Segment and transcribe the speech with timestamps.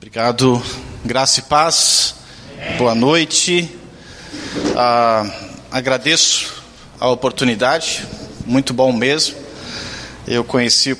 [0.00, 0.62] Obrigado,
[1.04, 2.14] graça e paz,
[2.78, 3.68] boa noite.
[4.76, 5.28] Ah,
[5.72, 6.62] agradeço
[7.00, 8.06] a oportunidade,
[8.46, 9.34] muito bom mesmo.
[10.24, 10.98] Eu conheci o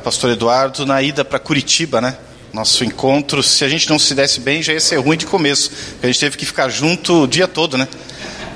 [0.00, 2.16] pastor Eduardo na ida para Curitiba, né?
[2.52, 5.68] Nosso encontro, se a gente não se desse bem, já ia ser ruim de começo,
[5.68, 7.88] porque a gente teve que ficar junto o dia todo, né?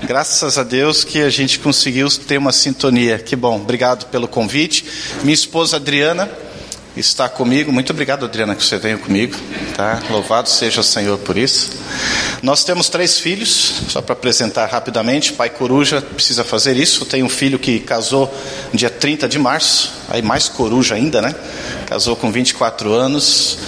[0.05, 3.19] Graças a Deus que a gente conseguiu ter uma sintonia.
[3.19, 4.85] Que bom, obrigado pelo convite.
[5.25, 6.31] Minha esposa Adriana
[6.97, 7.73] está comigo.
[7.73, 9.37] Muito obrigado, Adriana, que você veio comigo.
[9.77, 10.03] Tá?
[10.11, 11.71] Louvado seja o Senhor por isso.
[12.43, 15.33] Nós temos três filhos, só para apresentar rapidamente.
[15.33, 17.05] Pai Coruja precisa fazer isso.
[17.05, 18.33] Tem um filho que casou
[18.73, 21.35] dia 30 de março, aí mais coruja ainda, né?
[21.87, 23.59] Casou com 24 anos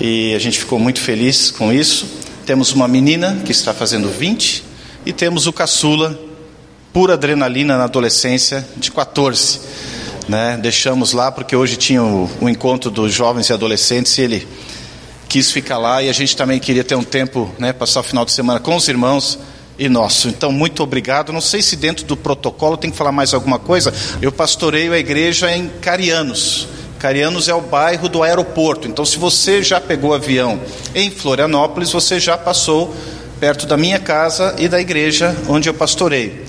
[0.00, 2.06] e a gente ficou muito feliz com isso.
[2.46, 4.64] Temos uma menina que está fazendo 20
[5.04, 6.18] e temos o caçula,
[6.92, 9.60] pura adrenalina na adolescência, de 14
[10.28, 10.58] né?
[10.60, 14.48] Deixamos lá porque hoje tinha o, o encontro dos jovens e adolescentes e ele
[15.28, 18.24] quis ficar lá e a gente também queria ter um tempo, né, passar o final
[18.24, 19.38] de semana com os irmãos
[19.78, 20.28] e nosso.
[20.28, 21.32] Então, muito obrigado.
[21.32, 23.92] Não sei se dentro do protocolo tem que falar mais alguma coisa.
[24.20, 26.66] Eu pastoreio a igreja em Carianos.
[26.98, 28.88] Carianos é o bairro do aeroporto.
[28.88, 30.60] Então, se você já pegou avião
[30.94, 32.92] em Florianópolis, você já passou
[33.38, 36.47] perto da minha casa e da igreja onde eu pastoreio.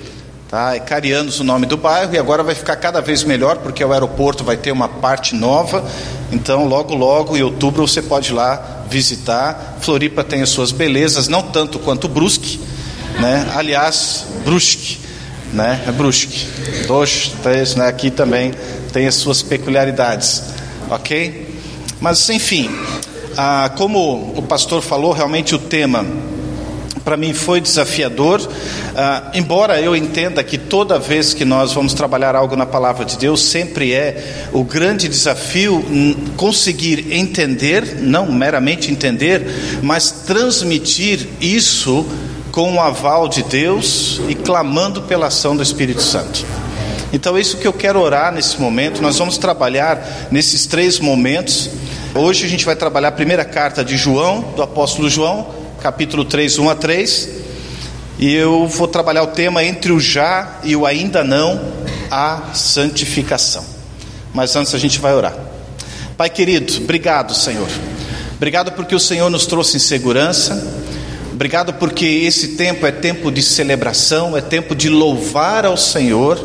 [0.49, 0.75] Tá?
[0.75, 3.93] É Carianos o nome do bairro e agora vai ficar cada vez melhor porque o
[3.93, 5.85] aeroporto vai ter uma parte nova.
[6.31, 9.77] Então, logo, logo, em outubro, você pode ir lá visitar.
[9.79, 12.59] Floripa tem as suas belezas, não tanto quanto Brusque,
[13.19, 13.47] né?
[13.55, 14.99] Aliás, Brusque,
[15.53, 15.83] né?
[15.87, 16.47] É Brusque.
[16.87, 17.87] Dois, três, né?
[17.87, 18.51] Aqui também
[18.91, 20.45] tem as suas peculiaridades,
[20.89, 21.61] ok?
[22.01, 22.71] Mas, enfim,
[23.37, 26.03] ah, como o pastor falou, realmente o tema
[27.09, 28.39] para mim foi desafiador,
[28.95, 33.17] ah, embora eu entenda que toda vez que nós vamos trabalhar algo na palavra de
[33.17, 35.83] Deus, sempre é o grande desafio
[36.37, 39.43] conseguir entender, não meramente entender,
[39.81, 42.05] mas transmitir isso
[42.51, 46.45] com o aval de Deus e clamando pela ação do Espírito Santo.
[47.11, 49.01] Então é isso que eu quero orar nesse momento.
[49.01, 51.71] Nós vamos trabalhar nesses três momentos.
[52.13, 56.59] Hoje a gente vai trabalhar a primeira carta de João, do apóstolo João, capítulo 3,
[56.59, 57.29] 1 a 3.
[58.19, 61.73] E eu vou trabalhar o tema entre o já e o ainda não,
[62.11, 63.65] a santificação.
[64.33, 65.35] Mas antes a gente vai orar.
[66.17, 67.69] Pai querido, obrigado, Senhor.
[68.35, 70.79] Obrigado porque o Senhor nos trouxe em segurança.
[71.31, 76.37] Obrigado porque esse tempo é tempo de celebração, é tempo de louvar ao Senhor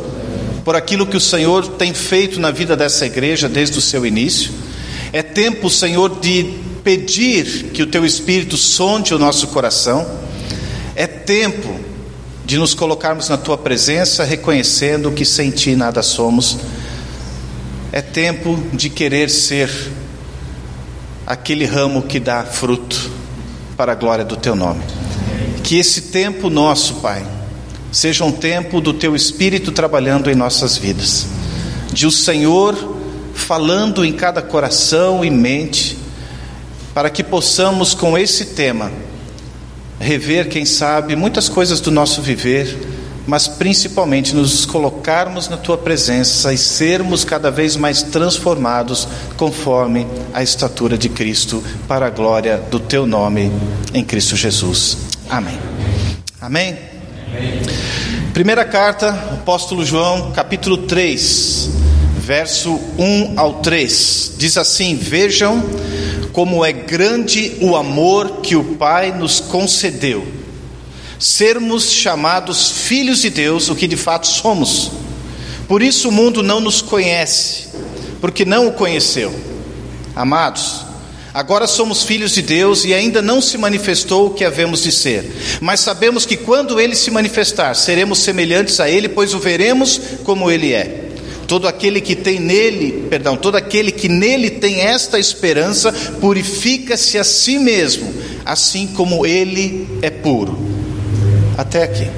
[0.64, 4.52] por aquilo que o Senhor tem feito na vida dessa igreja desde o seu início.
[5.12, 10.06] É tempo, Senhor, de pedir que o teu Espírito sonde o nosso coração.
[10.94, 11.80] É tempo
[12.44, 16.58] de nos colocarmos na tua presença, reconhecendo que sem ti nada somos.
[17.90, 19.70] É tempo de querer ser
[21.26, 23.10] aquele ramo que dá fruto
[23.76, 24.82] para a glória do teu nome.
[25.62, 27.26] Que esse tempo nosso, Pai,
[27.90, 31.26] seja um tempo do teu Espírito trabalhando em nossas vidas,
[31.90, 32.94] de o Senhor
[33.32, 36.03] falando em cada coração e mente
[36.94, 38.90] para que possamos, com esse tema,
[39.98, 42.78] rever, quem sabe, muitas coisas do nosso viver,
[43.26, 50.42] mas principalmente nos colocarmos na tua presença e sermos cada vez mais transformados conforme a
[50.42, 53.50] estatura de Cristo, para a glória do teu nome
[53.92, 54.96] em Cristo Jesus.
[55.28, 55.58] Amém.
[56.40, 56.78] Amém.
[57.28, 57.62] Amém.
[58.32, 61.83] Primeira carta, apóstolo João, capítulo 3,
[62.24, 64.32] verso 1 ao 3.
[64.38, 65.62] Diz assim: Vejam
[66.32, 70.26] como é grande o amor que o Pai nos concedeu,
[71.18, 74.90] sermos chamados filhos de Deus, o que de fato somos.
[75.68, 77.68] Por isso o mundo não nos conhece,
[78.20, 79.32] porque não o conheceu.
[80.16, 80.80] Amados,
[81.32, 85.30] agora somos filhos de Deus e ainda não se manifestou o que havemos de ser,
[85.60, 90.50] mas sabemos que quando ele se manifestar, seremos semelhantes a ele, pois o veremos como
[90.50, 91.03] ele é.
[91.46, 97.24] Todo aquele que tem nele, perdão, todo aquele que nele tem esta esperança, purifica-se a
[97.24, 98.12] si mesmo,
[98.44, 100.58] assim como ele é puro.
[101.56, 102.08] Até aqui.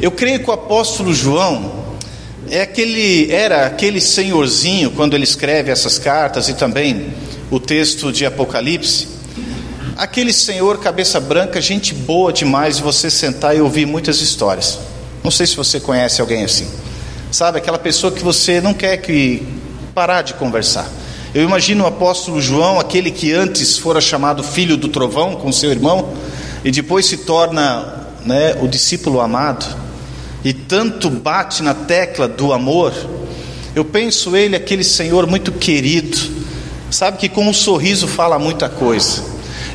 [0.00, 1.82] Eu creio que o apóstolo João
[2.50, 7.14] é aquele era aquele senhorzinho quando ele escreve essas cartas e também
[7.50, 9.08] o texto de Apocalipse.
[9.96, 14.78] Aquele senhor cabeça branca, gente boa demais de você sentar e ouvir muitas histórias.
[15.22, 16.66] Não sei se você conhece alguém assim.
[17.32, 19.42] Sabe, aquela pessoa que você não quer que
[19.94, 20.86] parar de conversar.
[21.34, 25.70] Eu imagino o apóstolo João, aquele que antes fora chamado filho do trovão com seu
[25.70, 26.12] irmão,
[26.62, 29.64] e depois se torna né, o discípulo amado,
[30.44, 32.92] e tanto bate na tecla do amor.
[33.74, 36.18] Eu penso ele, aquele Senhor muito querido,
[36.90, 39.22] sabe que com um sorriso fala muita coisa.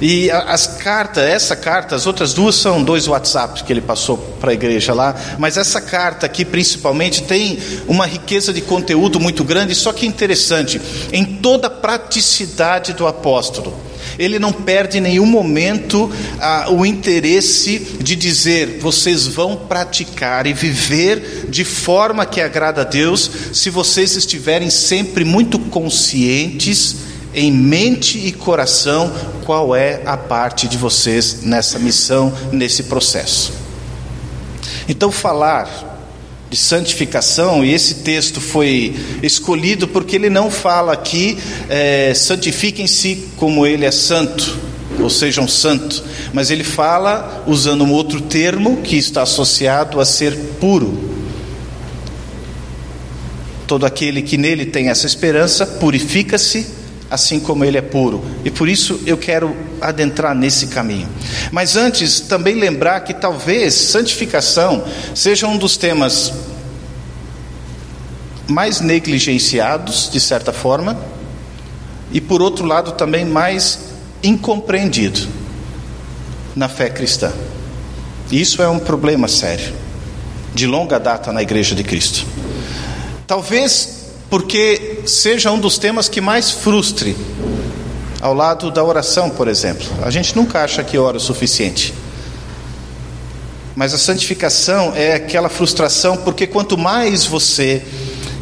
[0.01, 4.51] E as cartas, essa carta, as outras duas são dois WhatsApps que ele passou para
[4.51, 7.57] a igreja lá, mas essa carta aqui principalmente tem
[7.87, 10.79] uma riqueza de conteúdo muito grande, só que interessante,
[11.11, 13.73] em toda a praticidade do apóstolo.
[14.17, 20.53] Ele não perde em nenhum momento ah, o interesse de dizer: vocês vão praticar e
[20.53, 26.95] viver de forma que agrada a Deus, se vocês estiverem sempre muito conscientes,
[27.33, 29.11] em mente e coração,
[29.45, 33.53] qual é a parte de vocês nessa missão, nesse processo.
[34.89, 35.87] Então, falar
[36.49, 41.37] de santificação, e esse texto foi escolhido porque ele não fala aqui,
[41.69, 44.57] é, santifiquem-se como ele é santo,
[44.99, 46.03] ou sejam santo,
[46.33, 51.07] mas ele fala usando um outro termo que está associado a ser puro.
[53.67, 56.76] Todo aquele que nele tem essa esperança purifica-se
[57.09, 58.23] assim como ele é puro.
[58.43, 61.07] E por isso eu quero adentrar nesse caminho.
[61.51, 64.83] Mas antes, também lembrar que talvez santificação
[65.15, 66.33] seja um dos temas
[68.47, 70.97] mais negligenciados, de certa forma,
[72.11, 73.79] e por outro lado também mais
[74.23, 75.27] incompreendido
[76.55, 77.31] na fé cristã.
[78.31, 79.73] Isso é um problema sério,
[80.53, 82.25] de longa data na Igreja de Cristo.
[83.25, 83.97] Talvez
[84.29, 87.15] porque seja um dos temas que mais frustre,
[88.19, 89.87] ao lado da oração, por exemplo.
[90.03, 91.93] A gente nunca acha que ora o suficiente.
[93.75, 97.83] Mas a santificação é aquela frustração, porque quanto mais você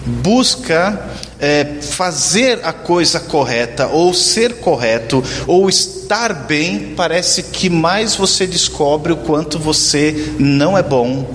[0.06, 1.10] busca
[1.40, 8.48] é, fazer a coisa correta, ou ser correto, ou estar bem, parece que mais você
[8.48, 11.30] descobre o quanto você não é bom,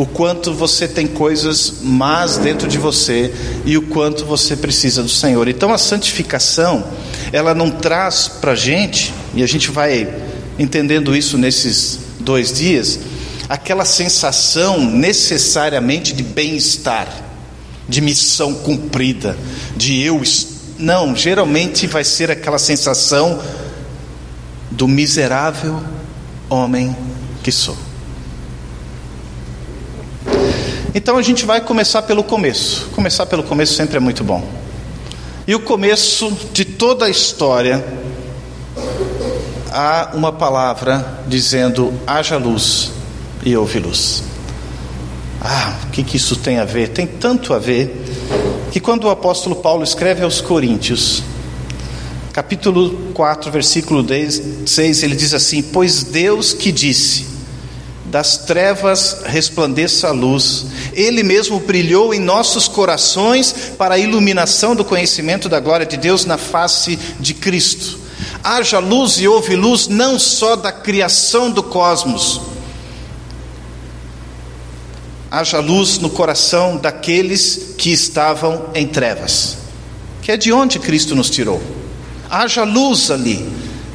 [0.00, 3.34] o quanto você tem coisas más dentro de você
[3.66, 5.46] e o quanto você precisa do Senhor.
[5.46, 6.82] Então a santificação,
[7.30, 10.08] ela não traz para a gente, e a gente vai
[10.58, 12.98] entendendo isso nesses dois dias,
[13.46, 17.06] aquela sensação necessariamente de bem-estar,
[17.86, 19.36] de missão cumprida,
[19.76, 20.22] de eu.
[20.78, 23.38] Não, geralmente vai ser aquela sensação
[24.70, 25.78] do miserável
[26.48, 26.96] homem
[27.42, 27.89] que sou.
[30.94, 32.88] Então a gente vai começar pelo começo.
[32.94, 34.44] Começar pelo começo sempre é muito bom.
[35.46, 37.84] E o começo de toda a história
[39.70, 42.90] há uma palavra dizendo: haja luz
[43.44, 44.24] e houve luz.
[45.40, 46.88] Ah, o que, que isso tem a ver?
[46.88, 48.04] Tem tanto a ver
[48.72, 51.22] que quando o apóstolo Paulo escreve aos Coríntios,
[52.32, 54.04] capítulo 4, versículo
[54.66, 57.29] 6, ele diz assim: Pois Deus que disse
[58.10, 60.66] das trevas resplandeça a luz.
[60.92, 66.24] Ele mesmo brilhou em nossos corações para a iluminação do conhecimento da glória de Deus
[66.24, 67.98] na face de Cristo.
[68.42, 72.40] Haja luz e houve luz não só da criação do cosmos,
[75.30, 79.58] haja luz no coração daqueles que estavam em trevas,
[80.20, 81.62] que é de onde Cristo nos tirou.
[82.28, 83.48] Haja luz ali,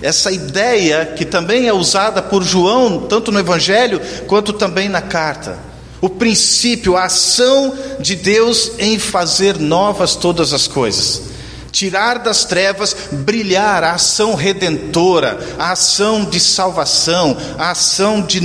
[0.05, 5.57] essa ideia que também é usada por João, tanto no Evangelho quanto também na carta.
[5.99, 11.23] O princípio, a ação de Deus em fazer novas todas as coisas.
[11.71, 18.39] Tirar das trevas, brilhar a ação redentora, a ação de salvação, a ação de,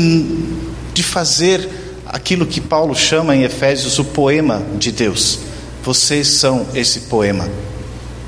[0.94, 1.68] de fazer
[2.06, 5.40] aquilo que Paulo chama em Efésios o poema de Deus.
[5.84, 7.46] Vocês são esse poema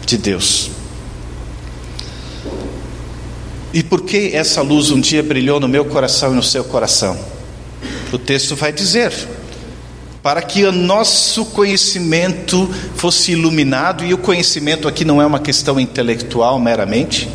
[0.04, 0.81] de Deus.
[3.72, 7.18] E por que essa luz um dia brilhou no meu coração e no seu coração?
[8.12, 9.12] O texto vai dizer:
[10.22, 15.80] para que o nosso conhecimento fosse iluminado, e o conhecimento aqui não é uma questão
[15.80, 17.28] intelectual meramente,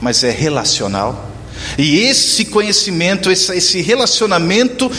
[0.00, 1.30] mas é relacional.
[1.76, 4.90] E esse conhecimento, esse relacionamento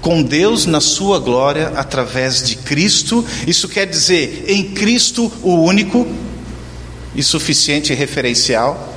[0.00, 6.06] com Deus na sua glória através de Cristo, isso quer dizer em Cristo o único
[7.14, 8.89] e suficiente referencial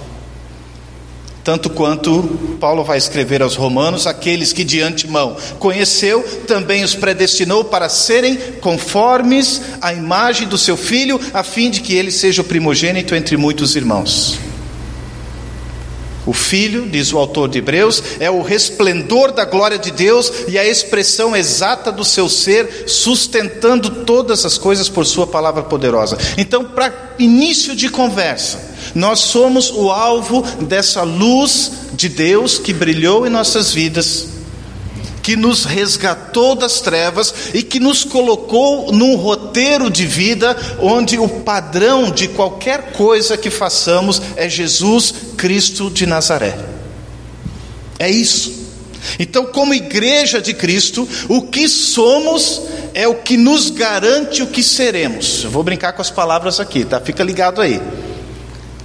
[1.44, 7.64] tanto quanto Paulo vai escrever aos Romanos: aqueles que de antemão conheceu, também os predestinou
[7.66, 12.46] para serem conformes à imagem do seu filho, a fim de que ele seja o
[12.46, 14.53] primogênito entre muitos irmãos.
[16.26, 20.58] O Filho, diz o autor de Hebreus, é o resplendor da glória de Deus e
[20.58, 26.18] a expressão exata do seu ser, sustentando todas as coisas por Sua palavra poderosa.
[26.38, 33.28] Então, para início de conversa, nós somos o alvo dessa luz de Deus que brilhou
[33.28, 34.28] em nossas vidas,
[35.22, 41.20] que nos resgatou das trevas e que nos colocou num roteiro roteiro de vida onde
[41.20, 46.58] o padrão de qualquer coisa que façamos é Jesus Cristo de Nazaré.
[48.00, 48.64] É isso.
[49.20, 52.62] Então, como igreja de Cristo, o que somos
[52.96, 55.44] é o que nos garante o que seremos.
[55.44, 57.00] Eu vou brincar com as palavras aqui, tá?
[57.00, 57.80] Fica ligado aí.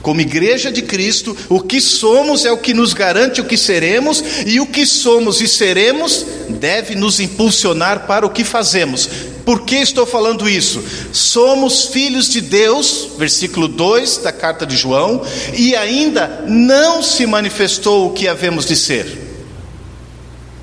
[0.02, 4.22] Como igreja de Cristo, o que somos é o que nos garante o que seremos,
[4.44, 9.08] e o que somos e seremos deve nos impulsionar para o que fazemos.
[9.48, 10.84] Por que estou falando isso?
[11.10, 15.22] Somos filhos de Deus, versículo 2 da carta de João,
[15.54, 19.40] e ainda não se manifestou o que havemos de ser.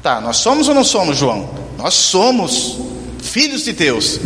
[0.03, 1.49] Tá, nós somos ou não somos, João?
[1.79, 2.77] Nós somos
[3.23, 4.19] filhos de Deus,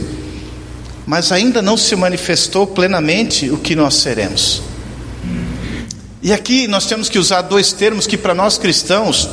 [1.05, 4.61] mas ainda não se manifestou plenamente o que nós seremos.
[6.21, 9.29] E aqui nós temos que usar dois termos que para nós cristãos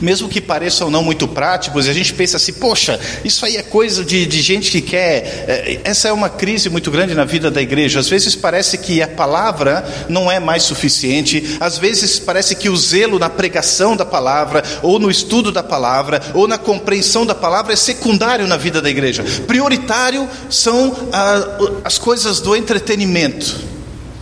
[0.00, 4.04] mesmo que pareçam não muito práticos, a gente pensa assim, poxa, isso aí é coisa
[4.04, 5.44] de, de gente que quer.
[5.48, 8.00] É, essa é uma crise muito grande na vida da igreja.
[8.00, 12.76] Às vezes parece que a palavra não é mais suficiente, às vezes parece que o
[12.76, 17.72] zelo na pregação da palavra, ou no estudo da palavra, ou na compreensão da palavra
[17.72, 19.24] é secundário na vida da igreja.
[19.46, 23.70] Prioritário são ah, as coisas do entretenimento.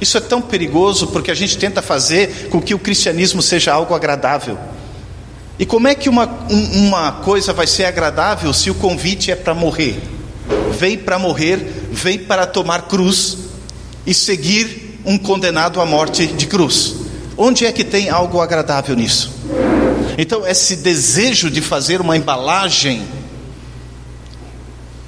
[0.00, 3.94] Isso é tão perigoso porque a gente tenta fazer com que o cristianismo seja algo
[3.94, 4.56] agradável.
[5.58, 9.54] E como é que uma, uma coisa vai ser agradável se o convite é para
[9.54, 10.00] morrer?
[10.78, 11.58] Vem para morrer,
[11.90, 13.38] vem para tomar cruz
[14.06, 16.94] e seguir um condenado à morte de cruz.
[17.36, 19.32] Onde é que tem algo agradável nisso?
[20.16, 23.06] Então, esse desejo de fazer uma embalagem,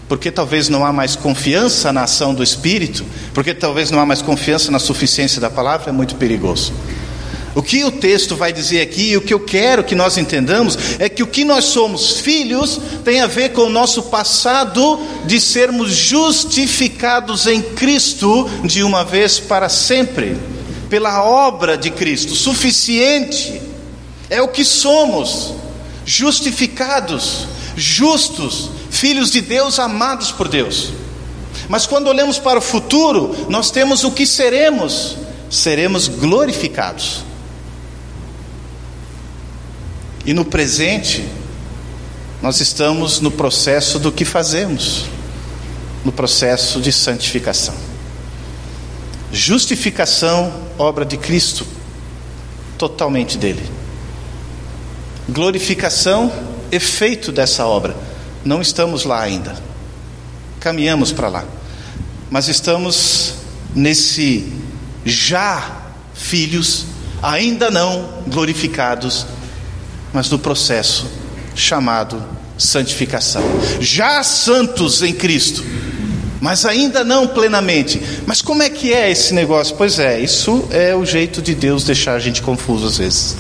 [0.09, 3.05] porque talvez não há mais confiança na ação do Espírito,
[3.35, 6.73] porque talvez não há mais confiança na suficiência da palavra, é muito perigoso.
[7.55, 10.79] O que o texto vai dizer aqui, e o que eu quero que nós entendamos,
[11.01, 15.41] é que o que nós somos filhos tem a ver com o nosso passado de
[15.41, 20.37] sermos justificados em Cristo de uma vez para sempre,
[20.89, 23.61] pela obra de Cristo, suficiente.
[24.29, 25.53] É o que somos,
[26.07, 30.91] justificados, justos, filhos de Deus, amados por Deus.
[31.69, 35.17] Mas quando olhamos para o futuro, nós temos o que seremos,
[35.51, 37.30] seremos glorificados.
[40.25, 41.27] E no presente,
[42.43, 45.07] nós estamos no processo do que fazemos,
[46.05, 47.75] no processo de santificação.
[49.33, 51.67] Justificação, obra de Cristo,
[52.77, 53.63] totalmente dele.
[55.29, 56.33] Glorificação,
[56.73, 57.97] efeito dessa obra.
[58.45, 59.57] Não estamos lá ainda.
[60.59, 61.45] Caminhamos para lá.
[62.31, 63.35] Mas estamos
[63.75, 64.53] nesse
[65.05, 65.83] já
[66.15, 66.85] filhos,
[67.23, 69.27] ainda não glorificados
[70.13, 71.07] mas no processo
[71.55, 72.23] chamado
[72.59, 73.43] santificação.
[73.81, 75.65] Já santos em Cristo,
[76.41, 78.01] mas ainda não plenamente.
[78.27, 79.77] Mas como é que é esse negócio?
[79.77, 83.37] Pois é, isso é o jeito de Deus deixar a gente confuso às vezes.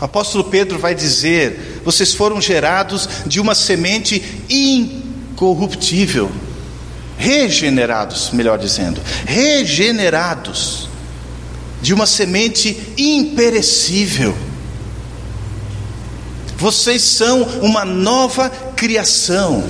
[0.00, 6.30] O apóstolo Pedro vai dizer: vocês foram gerados de uma semente incorruptível,
[7.16, 10.88] regenerados, melhor dizendo, regenerados
[11.80, 14.36] de uma semente imperecível
[16.62, 19.64] vocês são uma nova criação.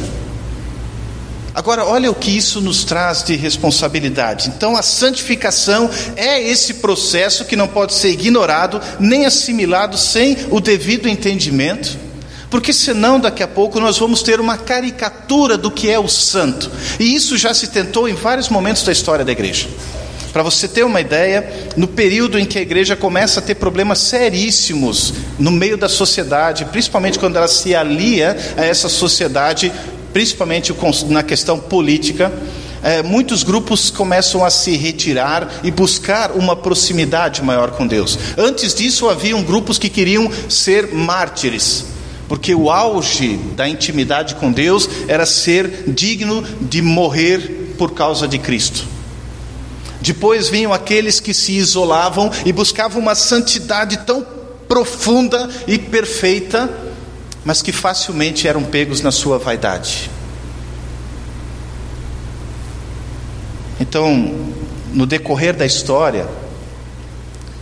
[1.54, 4.52] Agora, olha o que isso nos traz de responsabilidade.
[4.54, 10.60] Então, a santificação é esse processo que não pode ser ignorado nem assimilado sem o
[10.60, 11.96] devido entendimento,
[12.50, 16.70] porque senão daqui a pouco nós vamos ter uma caricatura do que é o santo.
[17.00, 19.66] E isso já se tentou em vários momentos da história da igreja.
[20.32, 21.46] Para você ter uma ideia,
[21.76, 26.64] no período em que a igreja começa a ter problemas seríssimos no meio da sociedade,
[26.66, 29.70] principalmente quando ela se alia a essa sociedade,
[30.12, 30.74] principalmente
[31.08, 32.32] na questão política,
[32.82, 38.18] é, muitos grupos começam a se retirar e buscar uma proximidade maior com Deus.
[38.36, 41.84] Antes disso, haviam grupos que queriam ser mártires,
[42.26, 48.38] porque o auge da intimidade com Deus era ser digno de morrer por causa de
[48.38, 48.91] Cristo.
[50.02, 54.26] Depois vinham aqueles que se isolavam e buscavam uma santidade tão
[54.66, 56.68] profunda e perfeita,
[57.44, 60.10] mas que facilmente eram pegos na sua vaidade.
[63.78, 64.52] Então,
[64.92, 66.26] no decorrer da história,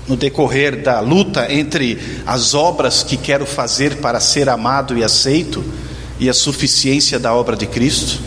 [0.09, 5.63] no decorrer da luta entre as obras que quero fazer para ser amado e aceito
[6.19, 8.19] e a suficiência da obra de Cristo,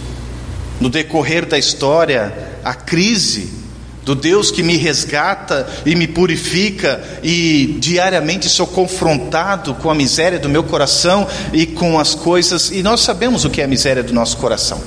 [0.79, 3.62] no decorrer da história, a crise
[4.03, 10.39] do Deus que me resgata e me purifica, e diariamente sou confrontado com a miséria
[10.39, 14.03] do meu coração e com as coisas, e nós sabemos o que é a miséria
[14.03, 14.81] do nosso coração.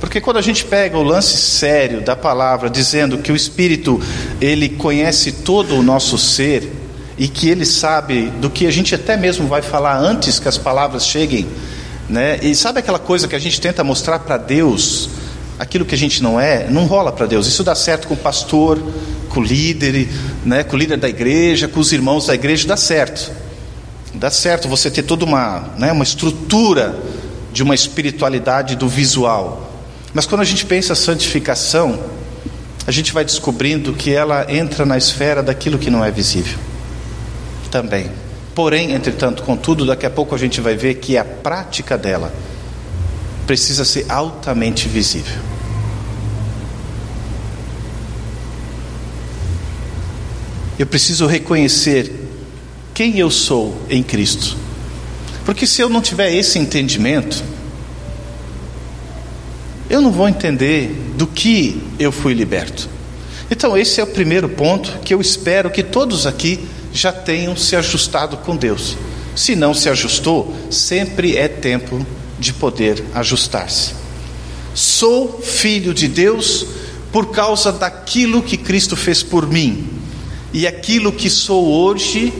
[0.00, 4.00] Porque quando a gente pega o lance sério da palavra, dizendo que o Espírito
[4.40, 6.72] ele conhece todo o nosso ser
[7.18, 10.56] e que ele sabe do que a gente até mesmo vai falar antes que as
[10.56, 11.46] palavras cheguem,
[12.08, 12.38] né?
[12.40, 15.10] E sabe aquela coisa que a gente tenta mostrar para Deus,
[15.60, 17.46] aquilo que a gente não é, não rola para Deus.
[17.46, 18.82] Isso dá certo com o pastor,
[19.28, 20.08] com o líder,
[20.42, 20.64] né?
[20.64, 23.30] Com o líder da igreja, com os irmãos da igreja, dá certo.
[24.14, 26.98] Dá certo você ter toda uma, né, uma estrutura
[27.52, 29.70] de uma espiritualidade do visual.
[30.14, 32.00] Mas quando a gente pensa santificação,
[32.86, 36.58] a gente vai descobrindo que ela entra na esfera daquilo que não é visível.
[37.70, 38.10] Também.
[38.54, 42.32] Porém, entretanto, contudo, daqui a pouco a gente vai ver que a prática dela
[43.46, 45.49] precisa ser altamente visível.
[50.80, 52.10] Eu preciso reconhecer
[52.94, 54.56] quem eu sou em Cristo.
[55.44, 57.44] Porque se eu não tiver esse entendimento,
[59.90, 62.88] eu não vou entender do que eu fui liberto.
[63.50, 67.76] Então, esse é o primeiro ponto que eu espero que todos aqui já tenham se
[67.76, 68.96] ajustado com Deus.
[69.36, 72.06] Se não se ajustou, sempre é tempo
[72.38, 73.92] de poder ajustar-se.
[74.74, 76.64] Sou filho de Deus
[77.12, 79.99] por causa daquilo que Cristo fez por mim,
[80.52, 82.32] e aquilo que sou hoje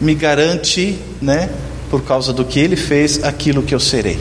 [0.00, 1.50] me garante, né,
[1.90, 4.18] por causa do que Ele fez, aquilo que eu serei.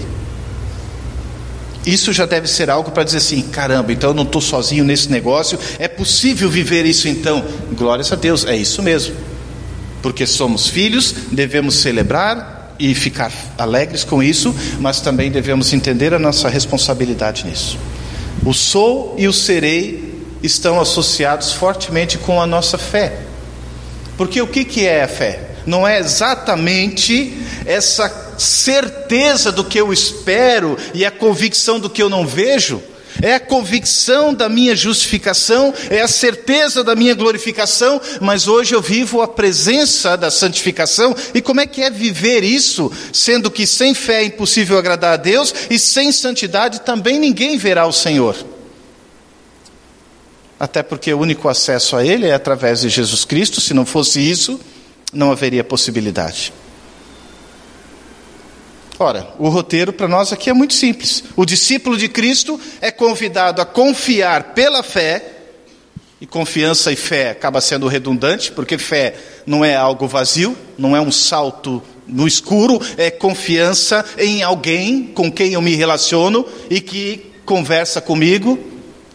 [1.86, 5.10] Isso já deve ser algo para dizer assim: caramba, então eu não estou sozinho nesse
[5.10, 7.44] negócio, é possível viver isso então?
[7.78, 9.16] Glórias a Deus, é isso mesmo.
[10.02, 16.20] Porque somos filhos, devemos celebrar e ficar alegres com isso, mas também devemos entender a
[16.20, 17.78] nossa responsabilidade nisso.
[18.46, 20.09] O sou e o serei
[20.42, 23.20] estão associados fortemente com a nossa fé.
[24.18, 25.50] Porque o que, que é a fé?
[25.66, 32.10] Não é exatamente essa certeza do que eu espero e a convicção do que eu
[32.10, 32.82] não vejo,
[33.22, 38.82] é a convicção da minha justificação, é a certeza da minha glorificação, mas hoje eu
[38.82, 41.16] vivo a presença da santificação.
[41.34, 45.18] E como é que é viver isso, sendo que sem fé é impossível agradar a
[45.18, 48.36] Deus e sem santidade também ninguém verá o Senhor?
[50.60, 54.20] Até porque o único acesso a Ele é através de Jesus Cristo, se não fosse
[54.20, 54.60] isso,
[55.14, 56.52] não haveria possibilidade.
[59.00, 61.24] Ora, o roteiro para nós aqui é muito simples.
[61.38, 65.38] O discípulo de Cristo é convidado a confiar pela fé,
[66.22, 71.00] e confiança e fé acaba sendo redundante, porque fé não é algo vazio, não é
[71.00, 77.32] um salto no escuro, é confiança em alguém com quem eu me relaciono e que
[77.46, 78.60] conversa comigo,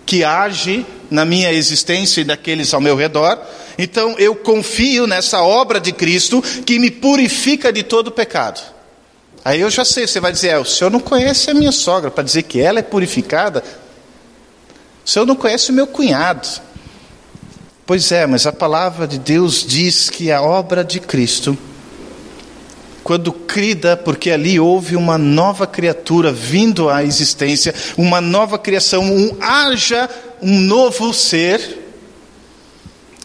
[0.07, 3.38] que age na minha existência e daqueles ao meu redor.
[3.79, 8.61] Então eu confio nessa obra de Cristo que me purifica de todo pecado.
[9.45, 12.11] Aí eu já sei, você vai dizer, é, o senhor não conhece a minha sogra,
[12.11, 13.62] para dizer que ela é purificada.
[15.05, 16.49] O senhor não conhece o meu cunhado.
[17.85, 21.59] Pois é, mas a palavra de Deus diz que a obra de Cristo,
[23.03, 29.37] quando crida, porque ali houve uma nova criatura vindo à existência, uma nova criação, um
[29.43, 30.09] haja
[30.45, 31.79] um novo ser,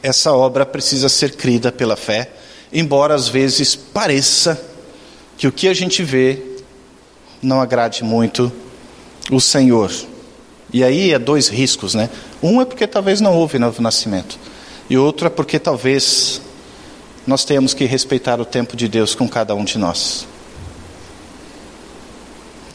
[0.01, 2.31] essa obra precisa ser crida pela fé,
[2.71, 4.59] embora às vezes pareça
[5.37, 6.41] que o que a gente vê
[7.41, 8.49] não agrade muito
[9.29, 9.91] o Senhor.
[10.71, 12.09] E aí é dois riscos, né?
[12.41, 14.39] Um é porque talvez não houve novo nascimento,
[14.89, 16.41] e outro é porque talvez
[17.27, 20.25] nós tenhamos que respeitar o tempo de Deus com cada um de nós.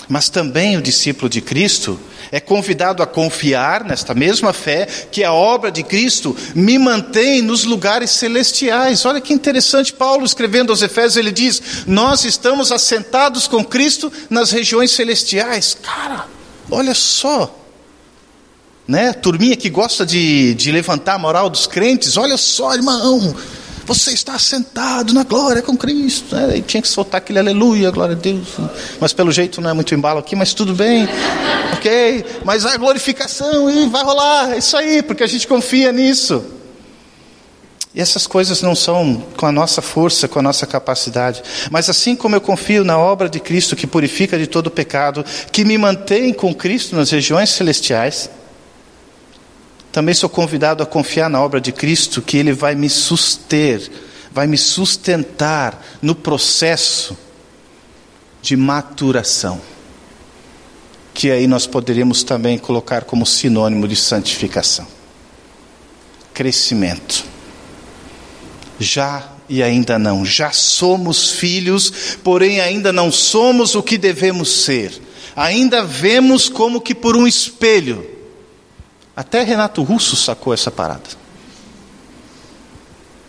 [0.09, 1.99] Mas também o discípulo de Cristo
[2.31, 7.65] é convidado a confiar nesta mesma fé que a obra de Cristo me mantém nos
[7.65, 9.05] lugares celestiais.
[9.05, 14.51] Olha que interessante, Paulo escrevendo aos Efésios, ele diz: Nós estamos assentados com Cristo nas
[14.51, 15.77] regiões celestiais.
[15.83, 16.27] Cara,
[16.71, 17.61] olha só.
[18.87, 19.13] Né?
[19.15, 23.35] Turminha que gosta de, de levantar a moral dos crentes, olha só, irmão,
[23.87, 26.35] você está sentado na glória com Cristo.
[26.35, 26.59] Né?
[26.59, 28.49] E tinha que soltar aquele aleluia, glória a Deus.
[29.01, 31.09] Mas pelo jeito não é muito embalo aqui, mas tudo bem.
[31.75, 32.25] ok?
[32.45, 34.53] Mas a glorificação, e vai rolar.
[34.55, 36.45] É isso aí, porque a gente confia nisso.
[37.95, 41.43] E essas coisas não são com a nossa força, com a nossa capacidade.
[41.71, 45.65] Mas assim como eu confio na obra de Cristo que purifica de todo pecado, que
[45.65, 48.29] me mantém com Cristo nas regiões celestiais,
[49.95, 53.89] também sou convidado a confiar na obra de Cristo, que Ele vai me suster,
[54.33, 57.17] vai me sustentar no processo
[58.43, 59.61] de maturação.
[61.15, 64.85] Que aí nós poderíamos também colocar como sinônimo de santificação.
[66.35, 67.25] Crescimento.
[68.81, 70.27] Já e ainda não.
[70.27, 75.01] Já somos filhos, porém ainda não somos o que devemos ser.
[75.37, 78.14] Ainda vemos como que por um espelho.
[79.17, 81.25] Até Renato Russo sacou essa parada.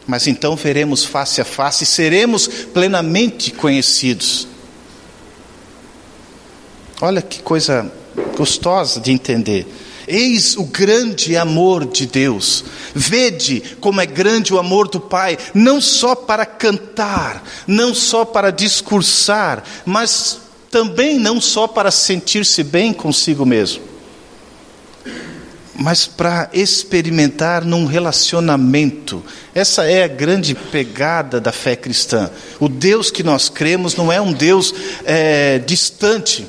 [0.07, 4.47] Mas então veremos face a face e seremos plenamente conhecidos.
[7.01, 7.91] Olha que coisa
[8.37, 9.67] gostosa de entender.
[10.07, 12.63] Eis o grande amor de Deus.
[12.93, 18.51] Vede como é grande o amor do Pai, não só para cantar, não só para
[18.51, 23.81] discursar, mas também não só para sentir-se bem consigo mesmo,
[25.75, 29.23] mas para experimentar num relacionamento.
[29.53, 32.29] Essa é a grande pegada da fé cristã.
[32.59, 34.73] O Deus que nós cremos não é um Deus
[35.05, 36.47] é, distante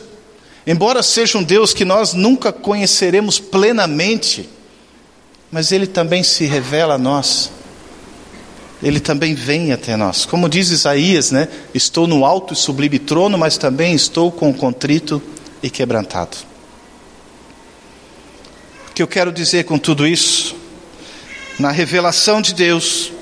[0.67, 4.49] Embora seja um Deus que nós nunca conheceremos plenamente,
[5.51, 7.53] mas Ele também se revela a nós.
[8.83, 10.27] Ele também vem até nós.
[10.27, 11.49] Como diz Isaías, né?
[11.73, 15.23] Estou no alto e sublime trono, mas também estou com contrito
[15.62, 16.37] e quebrantado.
[18.97, 20.57] Que eu quero dizer com tudo isso?
[21.59, 23.13] Na revelação de Deus,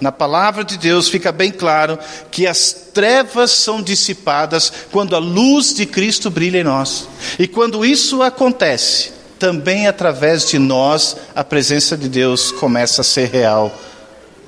[0.00, 1.98] na palavra de Deus fica bem claro
[2.30, 7.06] que as trevas são dissipadas quando a luz de Cristo brilha em nós.
[7.38, 13.28] E quando isso acontece, também através de nós, a presença de Deus começa a ser
[13.28, 13.78] real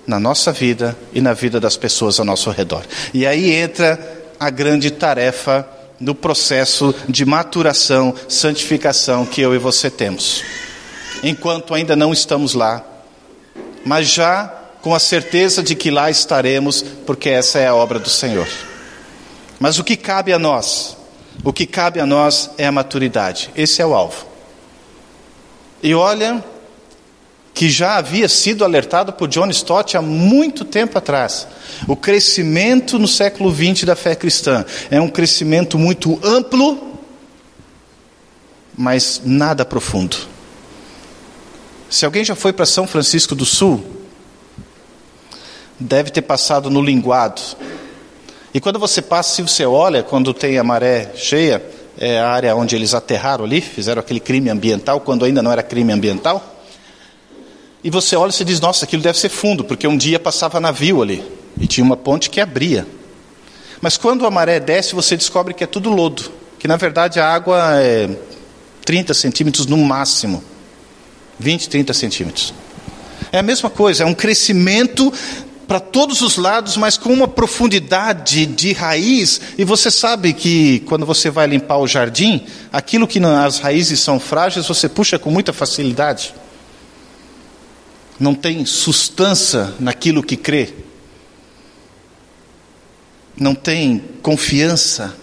[0.06, 2.86] na nossa vida e na vida das pessoas ao nosso redor.
[3.12, 4.00] E aí entra
[4.40, 5.68] a grande tarefa
[6.00, 10.42] do processo de maturação, santificação que eu e você temos.
[11.22, 12.84] Enquanto ainda não estamos lá,
[13.84, 18.08] mas já com a certeza de que lá estaremos, porque essa é a obra do
[18.08, 18.48] Senhor.
[19.58, 20.96] Mas o que cabe a nós?
[21.44, 23.50] O que cabe a nós é a maturidade.
[23.54, 24.26] Esse é o alvo.
[25.82, 26.42] E olha
[27.52, 31.46] que já havia sido alertado por John Stott há muito tempo atrás.
[31.86, 36.98] O crescimento no século XX da fé cristã é um crescimento muito amplo,
[38.76, 40.16] mas nada profundo.
[41.90, 43.84] Se alguém já foi para São Francisco do Sul,
[45.78, 47.42] deve ter passado no linguado.
[48.54, 51.60] E quando você passa, se você olha, quando tem a maré cheia,
[51.98, 55.64] é a área onde eles aterraram ali, fizeram aquele crime ambiental, quando ainda não era
[55.64, 56.62] crime ambiental.
[57.82, 60.60] E você olha e você diz: Nossa, aquilo deve ser fundo, porque um dia passava
[60.60, 61.24] navio ali
[61.58, 62.86] e tinha uma ponte que abria.
[63.80, 67.26] Mas quando a maré desce, você descobre que é tudo lodo, que na verdade a
[67.26, 68.08] água é
[68.84, 70.49] 30 centímetros no máximo
[71.40, 72.54] 20, 30 centímetros.
[73.32, 75.12] É a mesma coisa, é um crescimento
[75.66, 79.40] para todos os lados, mas com uma profundidade de raiz.
[79.56, 84.18] E você sabe que quando você vai limpar o jardim, aquilo que as raízes são
[84.18, 86.34] frágeis, você puxa com muita facilidade.
[88.18, 90.74] Não tem sustância naquilo que crê.
[93.36, 95.16] Não tem confiança.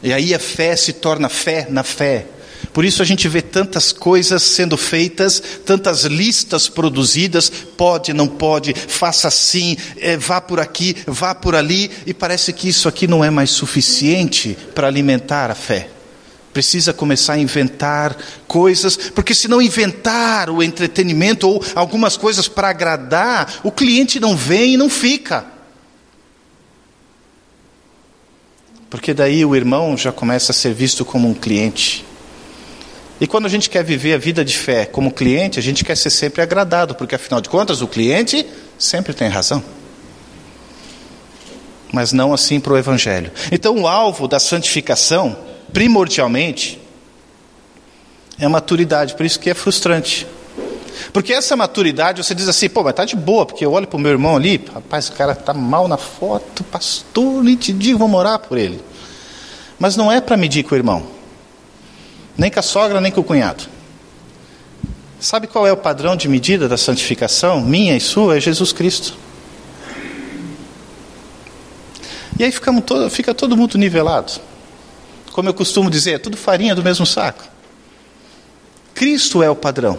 [0.00, 2.24] E aí a fé se torna fé na fé.
[2.72, 8.74] Por isso a gente vê tantas coisas sendo feitas, tantas listas produzidas, pode, não pode,
[8.74, 13.24] faça assim, é, vá por aqui, vá por ali, e parece que isso aqui não
[13.24, 15.88] é mais suficiente para alimentar a fé.
[16.52, 22.68] Precisa começar a inventar coisas, porque se não inventar o entretenimento ou algumas coisas para
[22.70, 25.44] agradar, o cliente não vem e não fica.
[28.90, 32.07] Porque daí o irmão já começa a ser visto como um cliente.
[33.20, 35.96] E quando a gente quer viver a vida de fé como cliente, a gente quer
[35.96, 38.46] ser sempre agradado, porque afinal de contas o cliente
[38.78, 39.62] sempre tem razão.
[41.92, 43.32] Mas não assim para o Evangelho.
[43.50, 45.36] Então o alvo da santificação,
[45.72, 46.80] primordialmente,
[48.38, 50.24] é a maturidade, por isso que é frustrante.
[51.12, 53.96] Porque essa maturidade, você diz assim, pô, mas tá de boa, porque eu olho para
[53.96, 57.98] o meu irmão ali, rapaz, o cara tá mal na foto, pastor, nem te digo,
[57.98, 58.80] vou morar por ele.
[59.76, 61.17] Mas não é para medir com o irmão
[62.38, 63.64] nem com a sogra, nem com o cunhado.
[65.18, 68.36] Sabe qual é o padrão de medida da santificação, minha e sua?
[68.36, 69.14] É Jesus Cristo.
[72.38, 72.52] E aí
[72.86, 74.32] todo, fica todo mundo nivelado.
[75.32, 77.42] Como eu costumo dizer, é tudo farinha do mesmo saco.
[78.94, 79.98] Cristo é o padrão.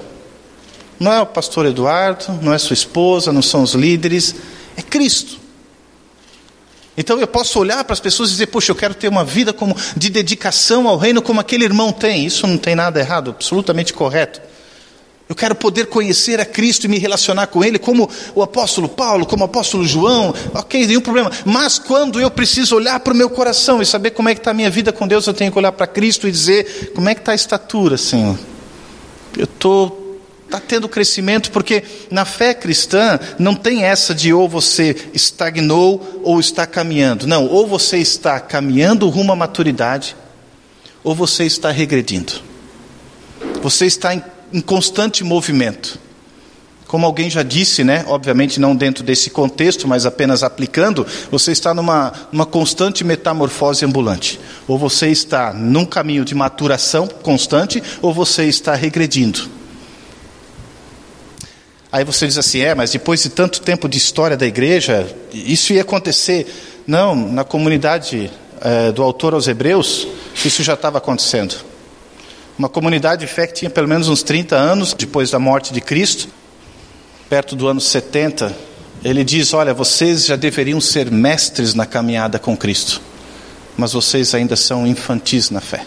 [0.97, 4.35] Não é o pastor Eduardo, não é sua esposa, não são os líderes,
[4.77, 5.39] é Cristo.
[6.99, 9.53] Então eu posso olhar para as pessoas e dizer, poxa, eu quero ter uma vida
[9.53, 12.25] como de dedicação ao reino como aquele irmão tem.
[12.25, 14.41] Isso não tem nada errado, absolutamente correto.
[15.29, 19.25] Eu quero poder conhecer a Cristo e me relacionar com Ele como o apóstolo Paulo,
[19.25, 21.31] como o apóstolo João, ok, nenhum problema.
[21.45, 24.51] Mas quando eu preciso olhar para o meu coração e saber como é que está
[24.51, 27.15] a minha vida com Deus, eu tenho que olhar para Cristo e dizer, como é
[27.15, 28.37] que está a estatura, Senhor?
[29.37, 30.08] Eu estou
[30.49, 36.39] está tendo crescimento, porque na fé cristã não tem essa de ou você estagnou ou
[36.39, 37.27] está caminhando.
[37.27, 40.15] Não, ou você está caminhando rumo à maturidade,
[41.03, 42.33] ou você está regredindo?
[43.61, 45.99] Você está em, em constante movimento.
[46.87, 48.03] Como alguém já disse, né?
[48.07, 54.39] obviamente não dentro desse contexto, mas apenas aplicando, você está numa, numa constante metamorfose ambulante.
[54.67, 59.58] Ou você está num caminho de maturação constante, ou você está regredindo.
[61.91, 65.73] Aí você diz assim: é, mas depois de tanto tempo de história da igreja, isso
[65.73, 66.47] ia acontecer.
[66.85, 70.07] Não, na comunidade é, do autor aos Hebreus,
[70.43, 71.55] isso já estava acontecendo.
[72.57, 75.81] Uma comunidade de fé que tinha pelo menos uns 30 anos depois da morte de
[75.81, 76.27] Cristo,
[77.29, 78.55] perto do ano 70,
[79.03, 83.01] ele diz: Olha, vocês já deveriam ser mestres na caminhada com Cristo,
[83.77, 85.85] mas vocês ainda são infantis na fé.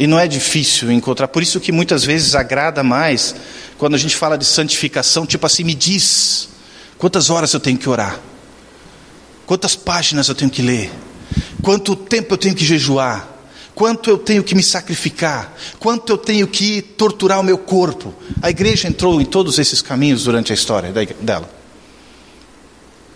[0.00, 3.34] E não é difícil encontrar, por isso que muitas vezes agrada mais
[3.76, 6.48] quando a gente fala de santificação, tipo assim, me diz
[6.96, 8.18] quantas horas eu tenho que orar,
[9.44, 10.90] quantas páginas eu tenho que ler,
[11.60, 13.28] quanto tempo eu tenho que jejuar,
[13.74, 18.14] quanto eu tenho que me sacrificar, quanto eu tenho que torturar o meu corpo.
[18.40, 21.59] A igreja entrou em todos esses caminhos durante a história dela.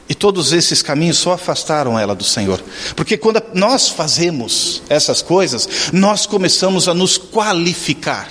[0.08, 2.62] E todos esses caminhos só afastaram ela do Senhor.
[2.94, 8.28] Porque quando nós fazemos essas coisas, nós começamos a nos qualificar.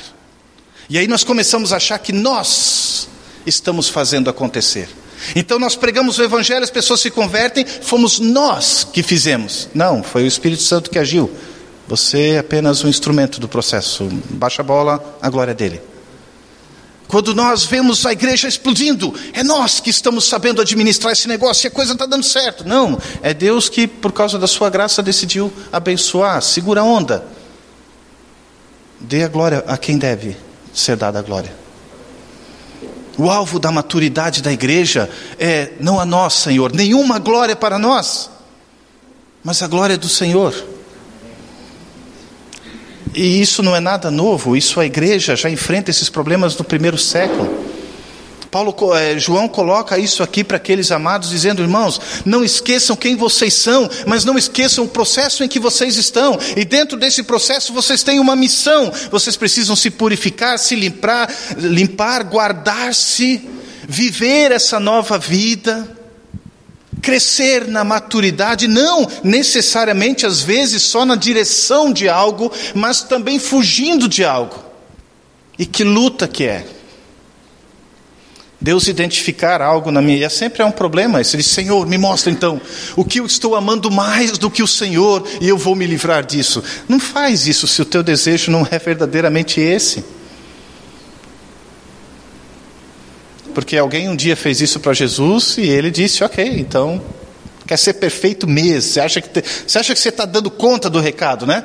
[0.90, 3.08] E aí nós começamos a achar que nós
[3.46, 4.88] estamos fazendo acontecer.
[5.36, 9.70] Então nós pregamos o Evangelho, as pessoas se convertem, fomos nós que fizemos.
[9.74, 11.32] Não, foi o Espírito Santo que agiu.
[11.88, 14.08] Você é apenas um instrumento do processo.
[14.30, 15.82] Baixa a bola, a glória é dele.
[17.14, 21.70] Quando nós vemos a igreja explodindo, é nós que estamos sabendo administrar esse negócio e
[21.70, 22.68] a coisa está dando certo.
[22.68, 26.42] Não, é Deus que, por causa da sua graça, decidiu abençoar.
[26.42, 27.24] Segura a onda.
[29.00, 30.36] Dê a glória a quem deve
[30.74, 31.54] ser dada a glória.
[33.16, 38.28] O alvo da maturidade da igreja é não a nós, Senhor, nenhuma glória para nós,
[39.44, 40.73] mas a glória do Senhor.
[43.16, 46.98] E isso não é nada novo, isso a igreja já enfrenta esses problemas no primeiro
[46.98, 47.64] século.
[48.50, 53.56] Paulo, é, João coloca isso aqui para aqueles amados, dizendo: irmãos, não esqueçam quem vocês
[53.56, 56.38] são, mas não esqueçam o processo em que vocês estão.
[56.56, 58.92] E dentro desse processo vocês têm uma missão.
[59.10, 63.42] Vocês precisam se purificar, se limpar, limpar, guardar-se,
[63.88, 66.03] viver essa nova vida
[67.04, 74.08] crescer na maturidade, não necessariamente às vezes só na direção de algo, mas também fugindo
[74.08, 74.58] de algo.
[75.60, 76.66] E que luta que é.
[78.60, 81.20] Deus identificar algo na minha, e é sempre é um problema.
[81.20, 82.62] Ele diz: Senhor, me mostra então
[82.96, 86.26] o que eu estou amando mais do que o Senhor, e eu vou me livrar
[86.26, 86.64] disso.
[86.88, 90.23] Não faz isso se o teu desejo não é verdadeiramente esse.
[93.54, 97.02] Porque alguém um dia fez isso para Jesus e ele disse: Ok, então,
[97.68, 98.82] quer ser perfeito mesmo.
[98.82, 101.64] Você acha que, te, você acha que você está dando conta do recado, né?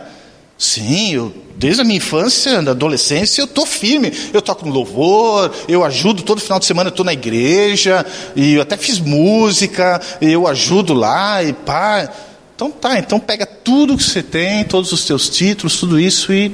[0.57, 4.13] Sim, eu, desde a minha infância, da adolescência, eu estou firme.
[4.33, 8.55] Eu toco no louvor, eu ajudo todo final de semana, eu estou na igreja, e
[8.55, 12.11] eu até fiz música, eu ajudo lá, e pá.
[12.55, 16.53] Então tá, então pega tudo que você tem, todos os teus títulos, tudo isso, e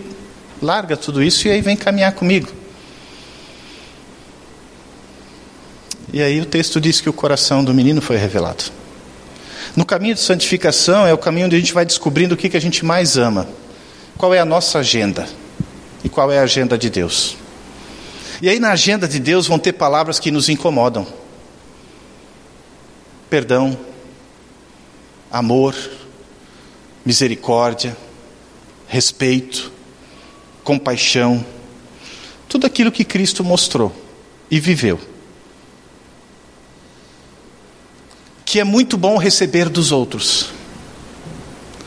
[0.60, 2.63] larga tudo isso, e aí vem caminhar comigo.
[6.14, 8.62] E aí o texto diz que o coração do menino foi revelado.
[9.74, 12.56] No caminho de santificação é o caminho onde a gente vai descobrindo o que, que
[12.56, 13.48] a gente mais ama.
[14.16, 15.28] Qual é a nossa agenda?
[16.04, 17.36] E qual é a agenda de Deus?
[18.40, 21.04] E aí na agenda de Deus vão ter palavras que nos incomodam.
[23.28, 23.76] Perdão,
[25.32, 25.74] amor,
[27.04, 27.96] misericórdia,
[28.86, 29.72] respeito,
[30.62, 31.44] compaixão,
[32.48, 33.92] tudo aquilo que Cristo mostrou
[34.48, 35.12] e viveu.
[38.44, 40.50] Que é muito bom receber dos outros,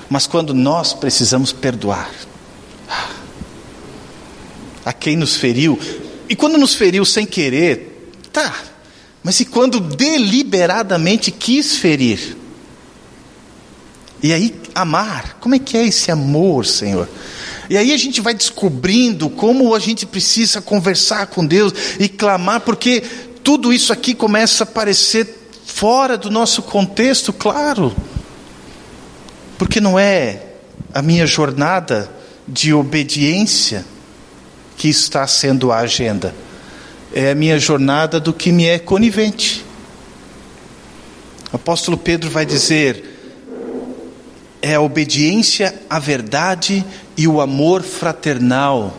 [0.10, 2.10] mas quando nós precisamos perdoar
[4.84, 5.80] a quem nos feriu,
[6.30, 8.54] e quando nos feriu sem querer, tá,
[9.24, 12.38] mas e quando deliberadamente quis ferir?
[14.24, 17.08] E aí, amar, como é que é esse amor, Senhor?
[17.70, 22.62] E aí a gente vai descobrindo como a gente precisa conversar com Deus e clamar,
[22.62, 23.04] porque
[23.44, 25.37] tudo isso aqui começa a parecer
[25.78, 27.96] fora do nosso contexto, claro,
[29.60, 30.42] porque não é
[30.92, 32.10] a minha jornada
[32.48, 33.86] de obediência
[34.76, 36.34] que está sendo a agenda,
[37.14, 39.64] é a minha jornada do que me é conivente.
[41.54, 43.38] O apóstolo Pedro vai dizer:
[44.60, 46.84] é a obediência à verdade
[47.16, 48.98] e o amor fraternal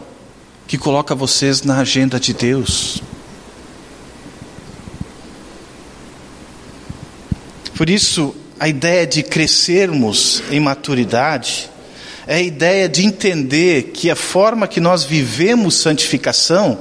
[0.69, 3.03] que coloca vocês na agenda de Deus.
[7.79, 11.71] Por isso, a ideia de crescermos em maturidade
[12.27, 16.77] é a ideia de entender que a forma que nós vivemos santificação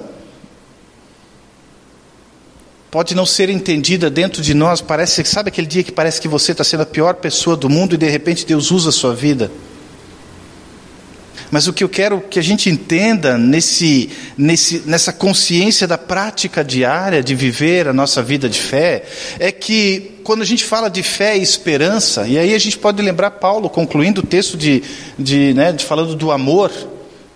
[2.90, 4.82] pode não ser entendida dentro de nós.
[4.82, 7.94] Parece, sabe aquele dia que parece que você está sendo a pior pessoa do mundo
[7.94, 9.52] e de repente Deus usa a sua vida?
[11.52, 16.64] Mas o que eu quero que a gente entenda nesse, nesse, nessa consciência da prática
[16.64, 19.06] diária de viver a nossa vida de fé
[19.38, 23.02] é que quando a gente fala de fé e esperança, e aí a gente pode
[23.02, 24.84] lembrar Paulo concluindo o texto de,
[25.18, 26.70] de, né, de falando do amor,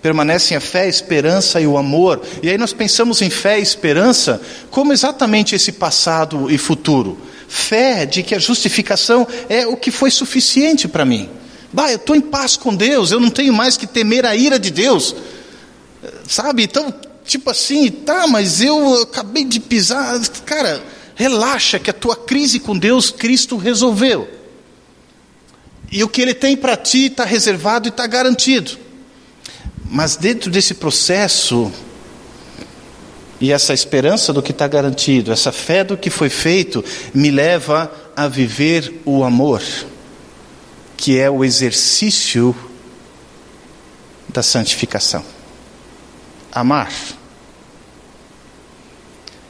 [0.02, 2.22] permanecem a fé, a esperança e o amor.
[2.44, 7.18] E aí nós pensamos em fé e esperança como exatamente esse passado e futuro.
[7.48, 11.30] Fé de que a justificação é o que foi suficiente para mim.
[11.72, 14.60] Bah, eu estou em paz com Deus, eu não tenho mais que temer a ira
[14.60, 15.16] de Deus.
[16.28, 16.64] Sabe?
[16.64, 20.20] Então, tipo assim, tá, mas eu acabei de pisar.
[20.46, 20.84] Cara,
[21.16, 24.30] relaxa que a tua crise com Deus, Cristo resolveu.
[25.92, 28.78] E o que Ele tem para ti está reservado e está garantido.
[29.86, 31.72] Mas dentro desse processo,
[33.40, 37.92] e essa esperança do que está garantido, essa fé do que foi feito, me leva
[38.16, 39.62] a viver o amor
[41.02, 42.56] que é o exercício
[44.30, 45.26] da santificação.
[46.52, 46.92] Amar.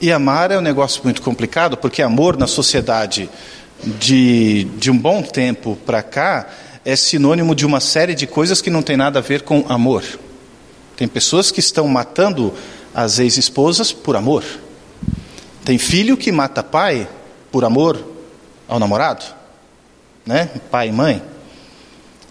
[0.01, 3.29] E amar é um negócio muito complicado, porque amor na sociedade
[3.99, 6.49] de, de um bom tempo para cá
[6.83, 10.03] é sinônimo de uma série de coisas que não tem nada a ver com amor.
[10.97, 12.51] Tem pessoas que estão matando
[12.95, 14.43] as ex-esposas por amor.
[15.63, 17.07] Tem filho que mata pai
[17.51, 18.03] por amor
[18.67, 19.23] ao namorado,
[20.25, 20.49] né?
[20.71, 21.21] Pai e mãe.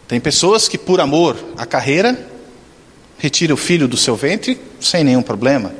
[0.09, 2.18] Tem pessoas que, por amor à carreira,
[3.16, 5.72] retira o filho do seu ventre sem nenhum problema.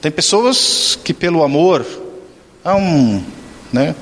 [0.00, 1.84] Tem pessoas que, pelo amor
[2.64, 3.22] a um,
[3.70, 3.94] né,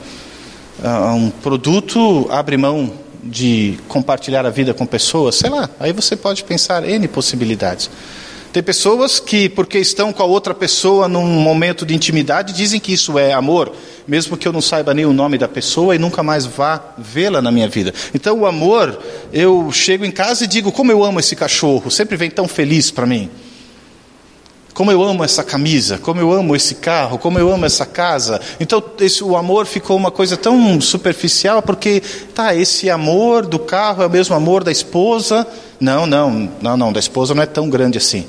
[0.82, 6.16] a um produto, abre mão de compartilhar a vida com pessoas, sei lá, aí você
[6.16, 7.90] pode pensar N possibilidades.
[8.52, 12.92] Tem pessoas que, porque estão com a outra pessoa num momento de intimidade, dizem que
[12.92, 13.72] isso é amor,
[14.06, 17.42] mesmo que eu não saiba nem o nome da pessoa e nunca mais vá vê-la
[17.42, 17.92] na minha vida.
[18.14, 18.98] Então, o amor,
[19.32, 22.90] eu chego em casa e digo: como eu amo esse cachorro, sempre vem tão feliz
[22.90, 23.28] para mim.
[24.78, 28.40] Como eu amo essa camisa, como eu amo esse carro, como eu amo essa casa.
[28.60, 32.00] Então, esse, o amor ficou uma coisa tão superficial, porque,
[32.32, 35.44] tá, esse amor do carro é o mesmo amor da esposa.
[35.80, 38.24] Não, não, não, não, da esposa não é tão grande assim.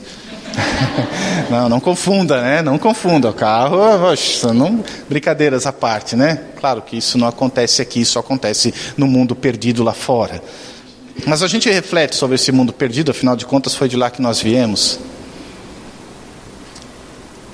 [1.51, 2.63] não, não confunda, né?
[2.63, 3.29] Não confunda.
[3.29, 3.77] O carro,
[4.11, 6.45] oxa, não, brincadeiras à parte, né?
[6.59, 10.41] Claro que isso não acontece aqui, isso acontece no mundo perdido lá fora.
[11.27, 14.19] Mas a gente reflete sobre esse mundo perdido, afinal de contas foi de lá que
[14.19, 14.99] nós viemos.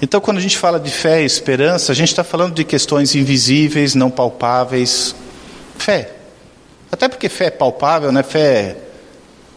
[0.06, 3.16] Então, quando a gente fala de fé e esperança, a gente está falando de questões
[3.16, 5.16] invisíveis, não palpáveis.
[5.80, 6.12] Fé.
[6.92, 8.22] Até porque fé é palpável, né?
[8.22, 8.78] Fé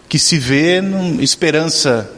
[0.09, 2.11] que se vê, não, esperança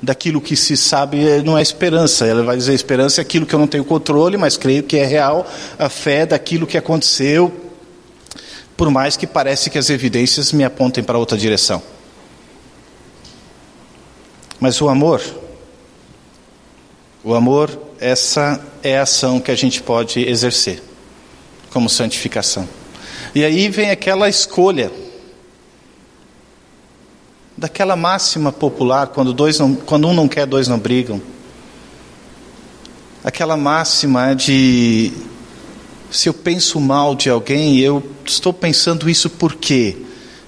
[0.00, 2.24] daquilo que se sabe é, não é esperança.
[2.24, 5.04] Ela vai dizer esperança é aquilo que eu não tenho controle, mas creio que é
[5.04, 5.50] real.
[5.76, 7.52] A fé daquilo que aconteceu,
[8.76, 11.82] por mais que parece que as evidências me apontem para outra direção.
[14.60, 15.20] Mas o amor
[17.26, 20.80] o amor, essa é a ação que a gente pode exercer
[21.72, 22.68] como santificação.
[23.34, 24.92] E aí vem aquela escolha
[27.56, 31.20] daquela máxima popular, quando, dois não, quando um não quer, dois não brigam.
[33.24, 35.12] Aquela máxima de
[36.12, 39.96] se eu penso mal de alguém, eu estou pensando isso por quê?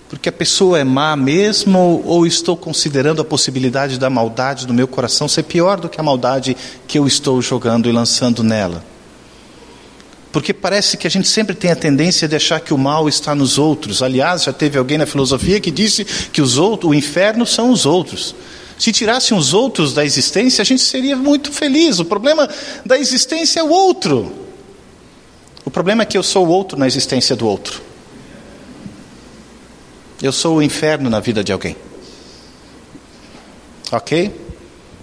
[0.08, 4.88] Porque a pessoa é má mesmo ou estou considerando a possibilidade da maldade do meu
[4.88, 8.82] coração ser pior do que a maldade que eu estou jogando e lançando nela?
[10.32, 13.34] Porque parece que a gente sempre tem a tendência de achar que o mal está
[13.34, 14.02] nos outros.
[14.02, 17.84] Aliás, já teve alguém na filosofia que disse que os outros, o inferno são os
[17.84, 18.34] outros.
[18.78, 21.98] Se tirassem os outros da existência, a gente seria muito feliz.
[21.98, 22.48] O problema
[22.84, 24.32] da existência é o outro.
[25.64, 27.87] O problema é que eu sou o outro na existência do outro.
[30.20, 31.76] Eu sou o inferno na vida de alguém.
[33.92, 34.34] Ok?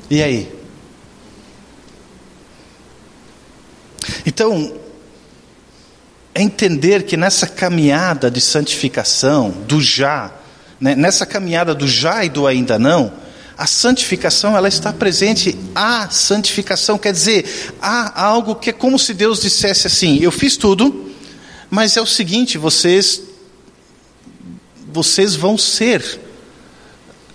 [0.09, 0.51] E aí?
[4.25, 4.77] Então,
[6.33, 10.33] é entender que nessa caminhada de santificação, do já,
[10.81, 13.13] né, nessa caminhada do já e do ainda não,
[13.57, 15.57] a santificação ela está presente.
[15.73, 20.57] A santificação quer dizer, há algo que é como se Deus dissesse assim: eu fiz
[20.57, 21.09] tudo,
[21.69, 23.21] mas é o seguinte, vocês
[24.95, 26.21] vocês vão ser,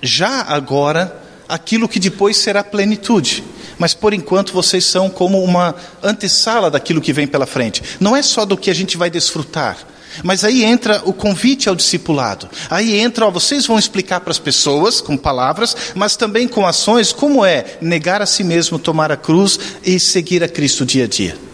[0.01, 1.15] já agora,
[1.47, 3.45] aquilo que depois será plenitude.
[3.79, 7.83] Mas por enquanto vocês são como uma antessala daquilo que vem pela frente.
[8.01, 9.77] Não é só do que a gente vai desfrutar,
[10.25, 12.49] Mas aí entra o convite ao discipulado.
[12.69, 17.13] Aí entra, ó, vocês vão explicar para as pessoas com palavras, mas também com ações,
[17.13, 21.09] como é negar a si mesmo, tomar a cruz e seguir a Cristo dia a
[21.09, 21.50] dia.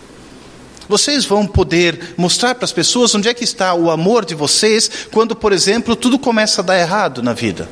[0.89, 4.91] Vocês vão poder mostrar para as pessoas onde é que está o amor de vocês
[5.13, 7.69] quando, por exemplo, tudo começa a dar errado na vida.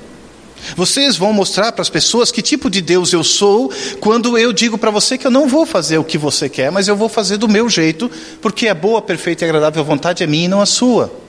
[0.77, 4.79] Vocês vão mostrar para as pessoas que tipo de Deus eu sou quando eu digo
[4.79, 7.37] para você que eu não vou fazer o que você quer, mas eu vou fazer
[7.37, 8.11] do meu jeito,
[8.41, 11.24] porque a boa, perfeita e agradável vontade é minha e não a sua.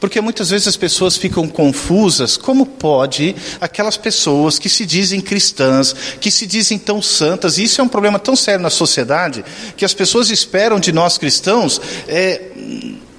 [0.00, 5.94] Porque muitas vezes as pessoas ficam confusas, como pode aquelas pessoas que se dizem cristãs,
[6.18, 9.44] que se dizem tão santas, e isso é um problema tão sério na sociedade,
[9.76, 11.78] que as pessoas esperam de nós cristãos
[12.08, 12.40] é,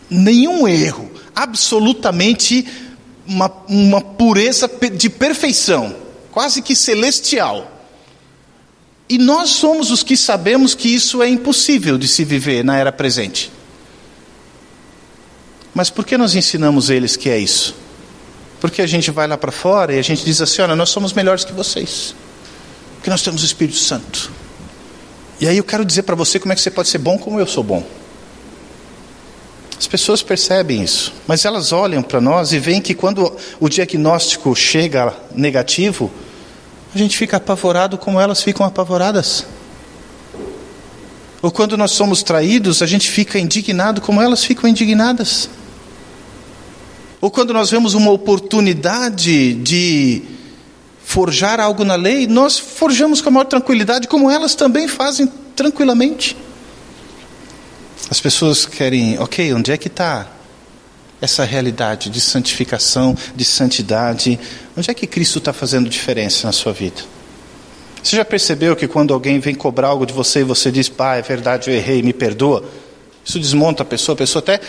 [0.09, 2.65] nenhum erro, absolutamente
[3.27, 5.95] uma, uma pureza de perfeição,
[6.31, 7.79] quase que celestial.
[9.07, 12.91] E nós somos os que sabemos que isso é impossível de se viver na era
[12.91, 13.51] presente.
[15.73, 17.75] Mas por que nós ensinamos eles que é isso?
[18.59, 21.13] Porque a gente vai lá para fora e a gente diz assim: olha, nós somos
[21.13, 22.13] melhores que vocês,
[22.95, 24.31] porque nós temos o Espírito Santo.
[25.39, 27.39] E aí eu quero dizer para você como é que você pode ser bom como
[27.39, 27.83] eu sou bom.
[29.77, 34.55] As pessoas percebem isso, mas elas olham para nós e veem que quando o diagnóstico
[34.55, 36.11] chega negativo,
[36.93, 39.43] a gente fica apavorado como elas ficam apavoradas.
[41.41, 45.49] Ou quando nós somos traídos, a gente fica indignado como elas ficam indignadas.
[47.21, 50.23] Ou quando nós vemos uma oportunidade de
[51.05, 56.35] forjar algo na lei, nós forjamos com a maior tranquilidade, como elas também fazem tranquilamente.
[58.09, 60.27] As pessoas querem, ok, onde é que está
[61.21, 64.39] essa realidade de santificação, de santidade?
[64.75, 67.01] Onde é que Cristo está fazendo diferença na sua vida?
[68.01, 71.19] Você já percebeu que quando alguém vem cobrar algo de você e você diz, pai,
[71.19, 72.63] é verdade, eu errei, me perdoa?
[73.23, 74.59] Isso desmonta a pessoa, a pessoa até.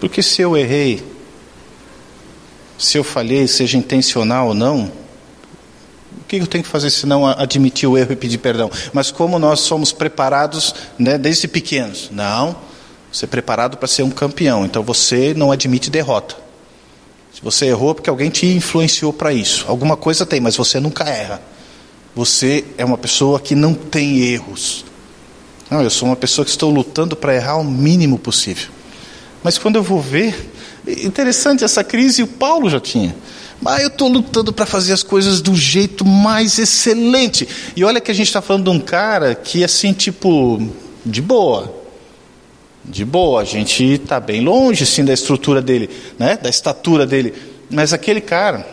[0.00, 1.02] Porque se eu errei,
[2.78, 4.90] se eu falhei, seja intencional ou não,
[6.28, 8.70] que eu tenho que fazer se não admitir o erro e pedir perdão?
[8.92, 12.10] Mas como nós somos preparados né, desde pequenos?
[12.12, 12.54] Não,
[13.10, 16.36] você é preparado para ser um campeão, então você não admite derrota.
[17.34, 19.64] Se você errou, é porque alguém te influenciou para isso.
[19.68, 21.40] Alguma coisa tem, mas você nunca erra.
[22.14, 24.84] Você é uma pessoa que não tem erros.
[25.70, 28.70] Não, eu sou uma pessoa que estou lutando para errar o mínimo possível.
[29.42, 30.50] Mas quando eu vou ver,
[30.86, 33.14] interessante essa crise, o Paulo já tinha.
[33.60, 37.48] Mas eu estou lutando para fazer as coisas do jeito mais excelente.
[37.74, 40.62] E olha que a gente está falando de um cara que, assim, tipo,
[41.04, 41.74] de boa.
[42.84, 46.38] De boa, a gente está bem longe, sim, da estrutura dele, né?
[46.40, 47.34] da estatura dele.
[47.68, 48.66] Mas aquele cara,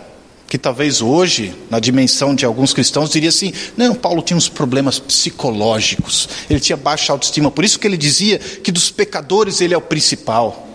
[0.48, 5.00] que talvez hoje, na dimensão de alguns cristãos, diria assim: não, Paulo tinha uns problemas
[5.00, 9.78] psicológicos, ele tinha baixa autoestima, por isso que ele dizia que dos pecadores ele é
[9.78, 10.68] o principal,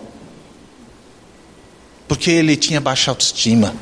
[2.07, 3.73] porque ele tinha baixa autoestima.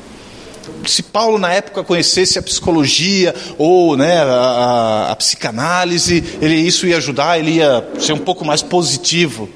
[0.86, 6.86] Se Paulo na época conhecesse a psicologia ou né, a, a, a, psicanálise, ele, isso
[6.86, 9.48] ia ajudar, ele ia ser um pouco mais positivo.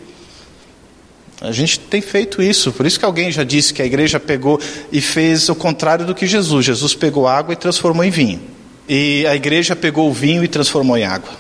[1.44, 4.58] A gente tem feito isso, por isso que alguém já disse que a igreja pegou
[4.90, 6.64] e fez o contrário do que Jesus.
[6.64, 8.40] Jesus pegou água e transformou em vinho.
[8.88, 11.32] E a igreja pegou o vinho e transformou em água.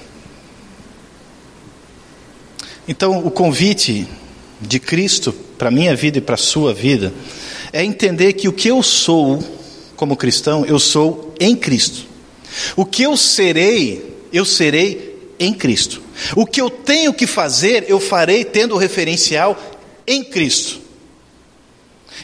[2.86, 4.06] Então, o convite
[4.60, 7.10] de Cristo para a minha vida e para a sua vida
[7.72, 9.42] é entender que o que eu sou
[9.96, 12.04] como cristão, eu sou em Cristo.
[12.76, 16.02] O que eu serei, eu serei em Cristo.
[16.36, 19.58] O que eu tenho que fazer, eu farei tendo o referencial
[20.06, 20.80] em Cristo.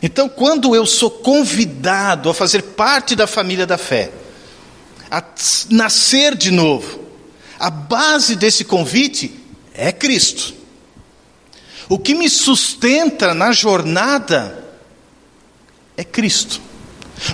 [0.02, 4.10] Então, quando eu sou convidado a fazer parte da família da fé,
[5.10, 5.22] a
[5.70, 7.00] nascer de novo,
[7.58, 9.34] a base desse convite
[9.74, 10.54] é Cristo.
[11.88, 14.64] O que me sustenta na jornada
[15.96, 16.60] é Cristo.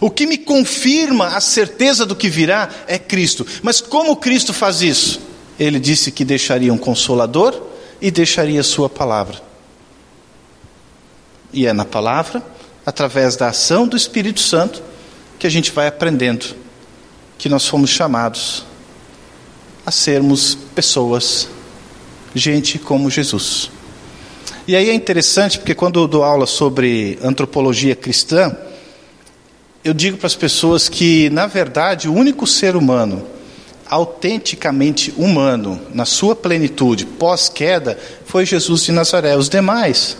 [0.01, 3.47] O que me confirma a certeza do que virá é Cristo.
[3.63, 5.21] Mas como Cristo faz isso?
[5.59, 7.63] Ele disse que deixaria um consolador
[8.01, 9.41] e deixaria sua palavra.
[11.53, 12.43] E é na palavra,
[12.85, 14.83] através da ação do Espírito Santo,
[15.39, 16.47] que a gente vai aprendendo
[17.39, 18.65] que nós fomos chamados
[19.85, 21.49] a sermos pessoas,
[22.35, 23.71] gente como Jesus.
[24.67, 28.57] E aí é interessante porque quando eu dou aula sobre antropologia cristã,
[29.85, 33.37] eu digo para as pessoas que, na verdade, o único ser humano
[33.89, 39.37] autenticamente humano, na sua plenitude, pós-queda, foi Jesus de Nazaré.
[39.37, 40.17] Os demais,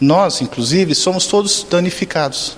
[0.00, 2.56] nós, inclusive, somos todos danificados.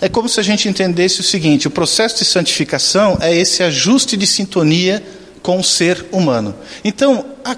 [0.00, 4.16] é como se a gente entendesse o seguinte: o processo de santificação é esse ajuste
[4.16, 5.02] de sintonia
[5.42, 6.54] com o ser humano.
[6.84, 7.56] Então, a,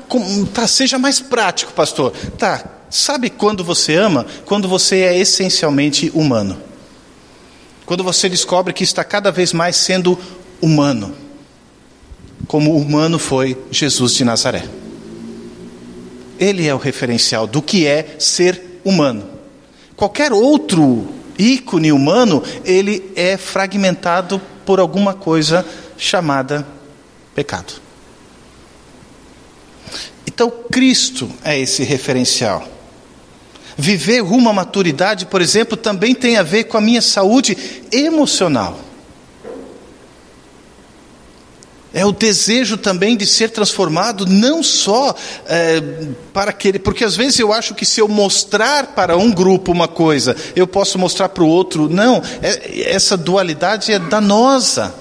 [0.52, 2.12] tá, seja mais prático, pastor.
[2.38, 4.26] Tá, sabe quando você ama?
[4.44, 6.58] Quando você é essencialmente humano.
[7.84, 10.18] Quando você descobre que está cada vez mais sendo
[10.60, 11.14] humano,
[12.46, 14.64] como humano foi Jesus de Nazaré.
[16.38, 19.28] Ele é o referencial do que é ser humano.
[19.96, 21.08] Qualquer outro
[21.38, 25.64] ícone humano, ele é fragmentado por alguma coisa
[25.96, 26.66] chamada
[27.34, 27.74] pecado.
[30.26, 32.66] Então, Cristo é esse referencial.
[33.76, 37.56] Viver rumo à maturidade, por exemplo, também tem a ver com a minha saúde
[37.92, 38.78] emocional.
[41.94, 45.14] É o desejo também de ser transformado, não só
[45.46, 45.80] é,
[46.32, 46.80] para aquele.
[46.80, 50.66] Porque às vezes eu acho que se eu mostrar para um grupo uma coisa, eu
[50.66, 51.88] posso mostrar para o outro.
[51.88, 54.92] Não, é, essa dualidade é danosa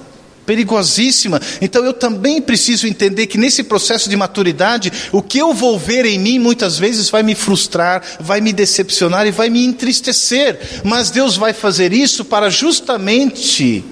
[0.46, 1.42] perigosíssima.
[1.60, 6.06] Então eu também preciso entender que nesse processo de maturidade, o que eu vou ver
[6.06, 10.60] em mim muitas vezes vai me frustrar, vai me decepcionar e vai me entristecer.
[10.84, 13.84] Mas Deus vai fazer isso para justamente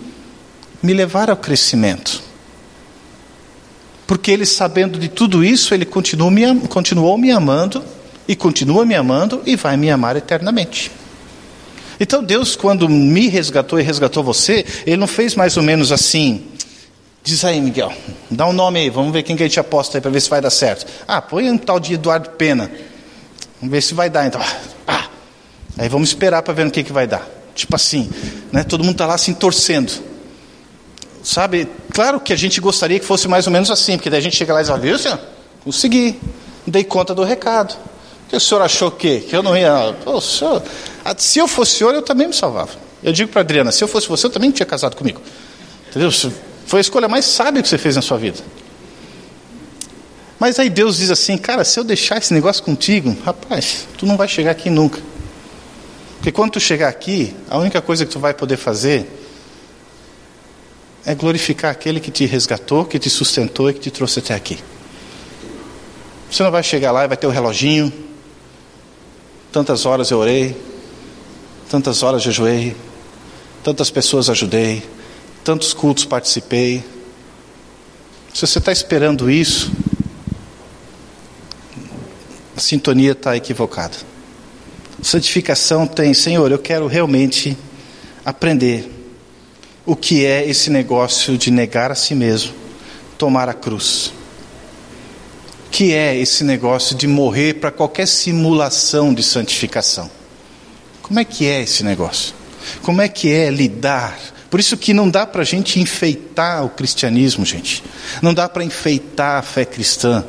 [0.83, 2.30] me levar ao crescimento.
[4.11, 7.81] Porque Ele, sabendo de tudo isso, Ele continuou me, continuou me amando,
[8.27, 10.91] e continua me amando, e vai me amar eternamente.
[11.97, 16.43] Então Deus, quando me resgatou e resgatou você, Ele não fez mais ou menos assim.
[17.23, 17.93] Diz aí, Miguel,
[18.29, 20.29] dá um nome aí, vamos ver quem que a gente aposta aí para ver se
[20.29, 20.85] vai dar certo.
[21.07, 22.69] Ah, põe um tal de Eduardo Pena.
[23.61, 24.41] Vamos ver se vai dar então.
[24.85, 25.07] Ah,
[25.77, 27.25] aí vamos esperar para ver no que, que vai dar.
[27.55, 28.09] Tipo assim,
[28.51, 28.61] né?
[28.65, 30.10] todo mundo está lá assim torcendo.
[31.23, 34.23] Sabe, claro que a gente gostaria que fosse mais ou menos assim, porque daí a
[34.23, 35.19] gente chega lá e diz, viu senhor,
[35.63, 36.19] consegui,
[36.65, 37.75] dei conta do recado.
[38.27, 39.93] Que o senhor achou que, que eu não ia.
[40.21, 40.63] Senhor,
[41.17, 42.71] se eu fosse o senhor, eu também me salvava.
[43.03, 45.21] Eu digo para Adriana, se eu fosse você, eu também tinha casado comigo.
[45.89, 46.09] Entendeu?
[46.65, 48.39] Foi a escolha mais sábia que você fez na sua vida.
[50.39, 54.15] Mas aí Deus diz assim, cara, se eu deixar esse negócio contigo, rapaz, tu não
[54.17, 54.99] vai chegar aqui nunca.
[56.15, 59.20] Porque quando tu chegar aqui, a única coisa que tu vai poder fazer
[61.05, 64.59] é glorificar aquele que te resgatou, que te sustentou e que te trouxe até aqui.
[66.29, 67.91] Você não vai chegar lá e vai ter o reloginho,
[69.51, 70.55] Tantas horas eu orei,
[71.69, 72.73] tantas horas jejuei,
[73.61, 74.81] tantas pessoas ajudei,
[75.43, 76.81] tantos cultos participei.
[78.33, 79.69] Se você está esperando isso,
[82.55, 83.97] a sintonia está equivocada.
[85.01, 87.57] Santificação tem, Senhor, eu quero realmente
[88.23, 88.89] aprender
[89.85, 92.53] o que é esse negócio de negar a si mesmo,
[93.17, 94.13] tomar a cruz
[95.71, 100.11] que é esse negócio de morrer para qualquer simulação de santificação.
[101.01, 102.35] Como é que é esse negócio?
[102.81, 104.19] Como é que é lidar?
[104.49, 107.81] Por isso que não dá para a gente enfeitar o cristianismo, gente.
[108.21, 110.25] Não dá para enfeitar a fé cristã.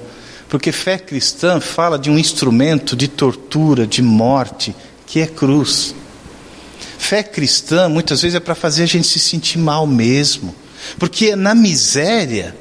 [0.49, 4.75] Porque fé cristã fala de um instrumento de tortura, de morte,
[5.07, 5.93] que é cruz.
[7.03, 10.55] Fé cristã muitas vezes é para fazer a gente se sentir mal mesmo.
[11.01, 12.55] Porque é na miséria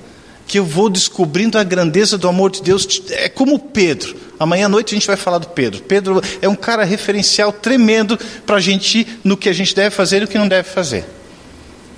[0.47, 3.03] que eu vou descobrindo a grandeza do amor de Deus.
[3.11, 4.15] É como Pedro.
[4.39, 5.83] Amanhã à noite a gente vai falar do Pedro.
[5.83, 10.23] Pedro é um cara referencial tremendo para a gente no que a gente deve fazer
[10.23, 11.05] e o que não deve fazer.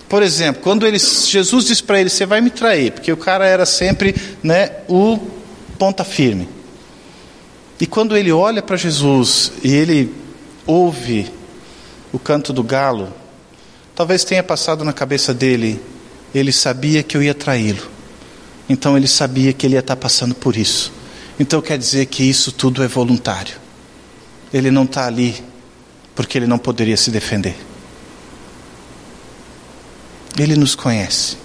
[0.09, 3.47] Por exemplo, quando ele, Jesus diz para ele: Você vai me trair, porque o cara
[3.47, 4.13] era sempre
[4.43, 5.17] né, o
[5.79, 6.49] ponta firme.
[7.79, 10.13] E quando ele olha para Jesus e ele
[10.67, 11.31] ouve
[12.13, 13.11] o canto do galo,
[13.95, 15.81] talvez tenha passado na cabeça dele:
[16.33, 17.91] Ele sabia que eu ia traí-lo.
[18.69, 20.93] Então ele sabia que ele ia estar passando por isso.
[21.39, 23.55] Então quer dizer que isso tudo é voluntário.
[24.53, 25.43] Ele não está ali
[26.15, 27.57] porque ele não poderia se defender.
[30.37, 31.37] Ele nos conhece.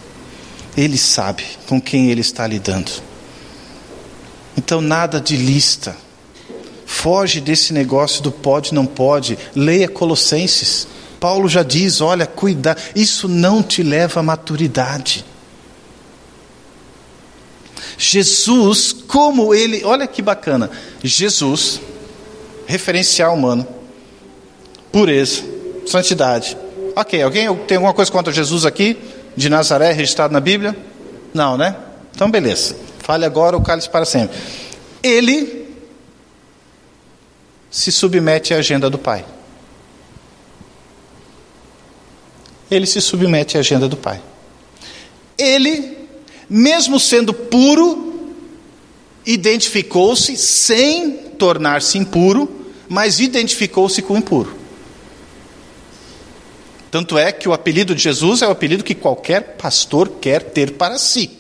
[0.77, 2.93] Ele sabe com quem ele está lidando.
[4.57, 5.97] Então nada de lista.
[6.91, 9.39] Foge desse negócio do pode, não pode.
[9.55, 10.89] Leia Colossenses.
[11.21, 12.79] Paulo já diz: olha, cuidar.
[12.97, 15.23] Isso não te leva à maturidade.
[17.99, 20.71] Jesus, como ele, olha que bacana,
[21.05, 21.79] Jesus,
[22.67, 23.69] referencial humano,
[24.91, 25.43] pureza,
[25.87, 26.57] santidade.
[26.97, 28.97] Ok, alguém tem alguma coisa contra Jesus aqui,
[29.37, 30.75] de Nazaré, registrado na Bíblia?
[31.35, 31.77] Não, né?
[32.15, 32.75] Então, beleza.
[33.01, 34.39] Fale agora o cálice para sempre.
[35.03, 35.58] Ele
[37.71, 39.25] se submete à agenda do Pai.
[42.71, 44.21] Ele se submete à agenda do Pai.
[45.37, 45.99] Ele
[46.49, 48.33] mesmo sendo puro,
[49.27, 54.57] identificou-se sem tornar-se impuro, mas identificou-se com o impuro.
[56.91, 60.73] Tanto é que o apelido de Jesus é o apelido que qualquer pastor quer ter
[60.73, 61.31] para si.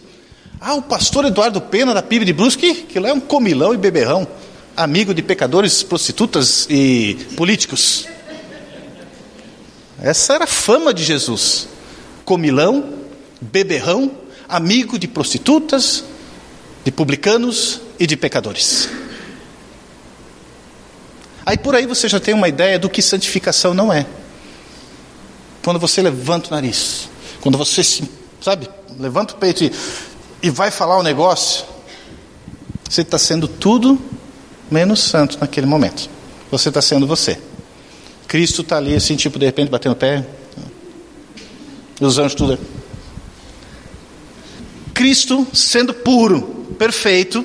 [0.60, 3.78] Ah, o pastor Eduardo Pena da PIB de Brusque, que lá é um comilão e
[3.78, 4.28] beberrão,
[4.78, 8.06] amigo de pecadores, prostitutas e políticos.
[10.00, 11.68] Essa era a fama de Jesus.
[12.24, 12.94] Comilão,
[13.40, 14.10] beberrão,
[14.48, 16.04] amigo de prostitutas,
[16.84, 18.88] de publicanos e de pecadores.
[21.44, 24.06] Aí por aí você já tem uma ideia do que santificação não é.
[25.64, 27.08] Quando você levanta o nariz,
[27.40, 27.82] quando você,
[28.40, 28.68] sabe,
[28.98, 29.72] levanta o peito e
[30.42, 31.64] e vai falar o negócio,
[32.88, 34.00] você está sendo tudo
[34.70, 36.08] menos santo naquele momento.
[36.50, 37.38] Você está sendo você.
[38.26, 40.26] Cristo está ali, assim, tipo, de repente, batendo o pé.
[42.00, 42.58] E os anjos tudo.
[44.94, 47.44] Cristo, sendo puro, perfeito,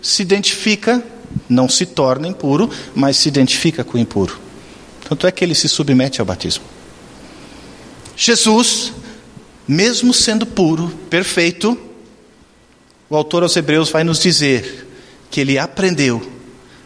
[0.00, 1.02] se identifica,
[1.48, 4.38] não se torna impuro, mas se identifica com o impuro.
[5.08, 6.64] Tanto é que ele se submete ao batismo.
[8.16, 8.92] Jesus,
[9.66, 11.78] mesmo sendo puro, perfeito,
[13.10, 14.88] o autor aos Hebreus vai nos dizer
[15.30, 16.34] que ele aprendeu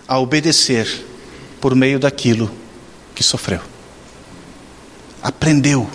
[0.08, 1.04] a obedecer
[1.60, 2.50] por meio daquilo
[3.14, 3.60] que sofreu.
[5.22, 5.88] Aprendeu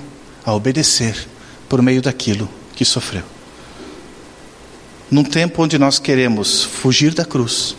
[0.46, 1.28] a obedecer
[1.68, 3.24] por meio daquilo que sofreu.
[5.10, 7.76] Num tempo onde nós queremos fugir da cruz,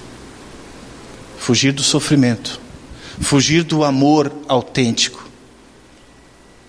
[1.39, 2.61] fugir do sofrimento,
[3.21, 5.29] fugir do amor autêntico,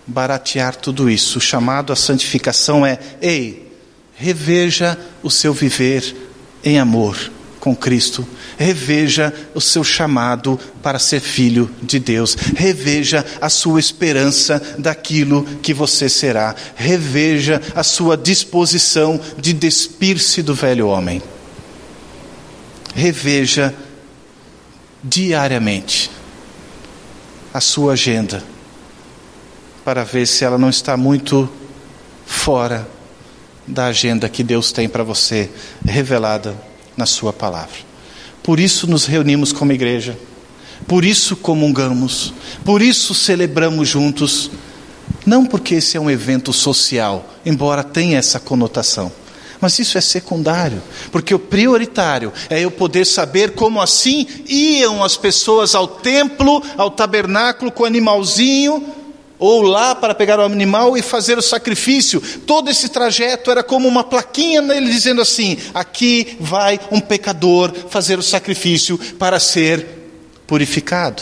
[0.05, 3.72] baratear tudo isso, o chamado à santificação é: ei,
[4.16, 6.16] reveja o seu viver
[6.63, 7.32] em amor
[7.66, 8.24] com Cristo.
[8.59, 12.36] Reveja o seu chamado para ser filho de Deus.
[12.36, 16.53] Reveja a sua esperança daquilo que você será.
[16.76, 21.24] Reveja a sua disposição de despir-se do velho homem.
[22.93, 23.74] Reveja
[25.03, 26.11] diariamente
[27.51, 28.43] a sua agenda
[29.84, 31.49] para ver se ela não está muito
[32.28, 32.88] fora
[33.66, 35.49] da agenda que Deus tem para você,
[35.84, 36.55] revelada
[36.98, 37.78] na Sua palavra.
[38.43, 40.18] Por isso nos reunimos como igreja,
[40.88, 42.34] por isso comungamos,
[42.64, 44.52] por isso celebramos juntos,
[45.26, 49.12] não porque esse é um evento social, embora tenha essa conotação.
[49.60, 50.82] Mas isso é secundário,
[51.12, 56.91] porque o prioritário é eu poder saber como assim iam as pessoas ao templo, ao
[56.91, 58.86] tabernáculo com o animalzinho,
[59.46, 62.22] ou lá para pegar o animal e fazer o sacrifício.
[62.46, 68.18] Todo esse trajeto era como uma plaquinha nele dizendo assim: aqui vai um pecador fazer
[68.18, 69.86] o sacrifício para ser
[70.48, 71.22] purificado.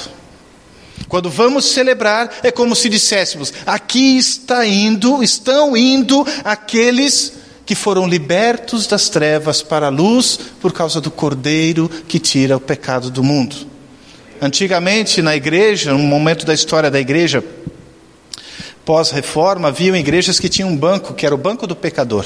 [1.08, 7.34] Quando vamos celebrar, é como se disséssemos: aqui está indo, estão indo aqueles
[7.66, 12.60] que foram libertos das trevas para a luz por causa do Cordeiro que tira o
[12.60, 13.56] pecado do mundo.
[14.42, 17.44] Antigamente, na igreja, um momento da história da igreja,
[18.86, 22.26] pós-reforma, haviam igrejas que tinham um banco, que era o banco do pecador.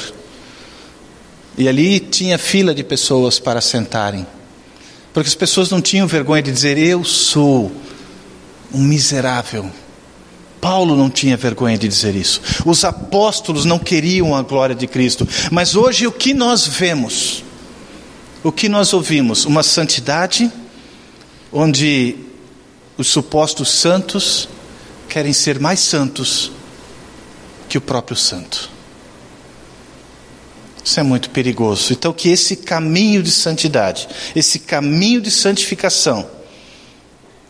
[1.58, 4.26] E ali tinha fila de pessoas para sentarem.
[5.14, 7.72] Porque as pessoas não tinham vergonha de dizer: Eu sou
[8.72, 9.70] um miserável.
[10.62, 12.42] Paulo não tinha vergonha de dizer isso.
[12.66, 15.28] Os apóstolos não queriam a glória de Cristo.
[15.52, 17.44] Mas hoje o que nós vemos?
[18.44, 19.46] O que nós ouvimos?
[19.46, 20.52] Uma santidade
[21.52, 22.16] onde
[22.98, 24.50] os supostos santos
[25.18, 26.52] querem ser mais santos
[27.68, 28.70] que o próprio santo.
[30.86, 31.92] Isso é muito perigoso.
[31.92, 36.30] Então, que esse caminho de santidade, esse caminho de santificação,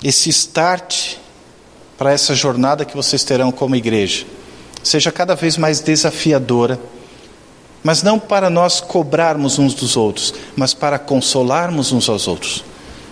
[0.01, 1.15] esse start
[1.97, 4.25] para essa jornada que vocês terão como igreja,
[4.81, 6.79] seja cada vez mais desafiadora,
[7.83, 12.63] mas não para nós cobrarmos uns dos outros, mas para consolarmos uns aos outros,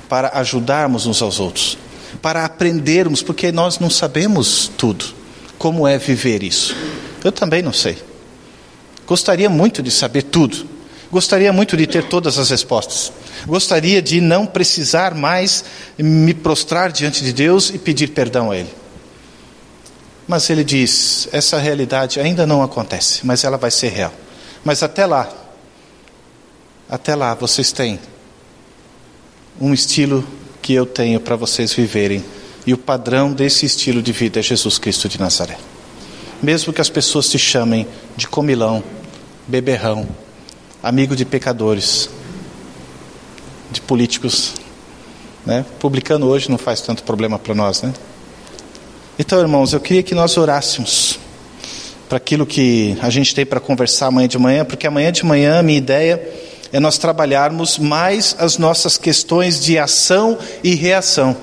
[0.08, 1.78] para ajudarmos uns aos outros
[2.22, 5.06] para aprendermos, porque nós não sabemos tudo.
[5.58, 6.76] Como é viver isso?
[7.24, 7.98] Eu também não sei.
[9.06, 10.68] Gostaria muito de saber tudo.
[11.12, 13.12] Gostaria muito de ter todas as respostas.
[13.46, 15.64] Gostaria de não precisar mais
[15.98, 18.74] me prostrar diante de Deus e pedir perdão a Ele.
[20.28, 24.14] Mas Ele diz: essa realidade ainda não acontece, mas ela vai ser real.
[24.64, 25.32] Mas até lá,
[26.90, 28.00] até lá vocês têm
[29.62, 30.28] um estilo
[30.66, 32.26] que eu tenho para vocês viverem.
[32.66, 35.60] E o padrão desse estilo de vida é Jesus Cristo de Nazaré.
[36.42, 37.88] Mesmo que as pessoas se chamem
[38.18, 38.84] de comilão,
[39.48, 40.08] beberrão,
[40.82, 42.10] amigo de pecadores,
[43.72, 44.56] de políticos,
[45.46, 45.64] né?
[45.78, 47.94] Publicano hoje não faz tanto problema para nós, né?
[49.20, 51.20] Então, irmãos, eu queria que nós orássemos
[52.10, 55.60] para aquilo que a gente tem para conversar amanhã de manhã, porque amanhã de manhã
[55.60, 56.20] a minha ideia
[56.76, 61.38] é nós trabalharmos mais as nossas questões de ação e reação.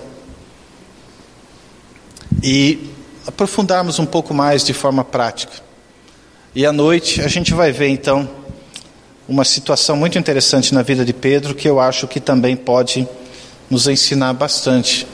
[2.42, 2.90] E
[3.26, 5.54] aprofundarmos um pouco mais de forma prática.
[6.54, 8.28] E à noite a gente vai ver então
[9.26, 13.08] uma situação muito interessante na vida de Pedro que eu acho que também pode
[13.70, 15.06] nos ensinar bastante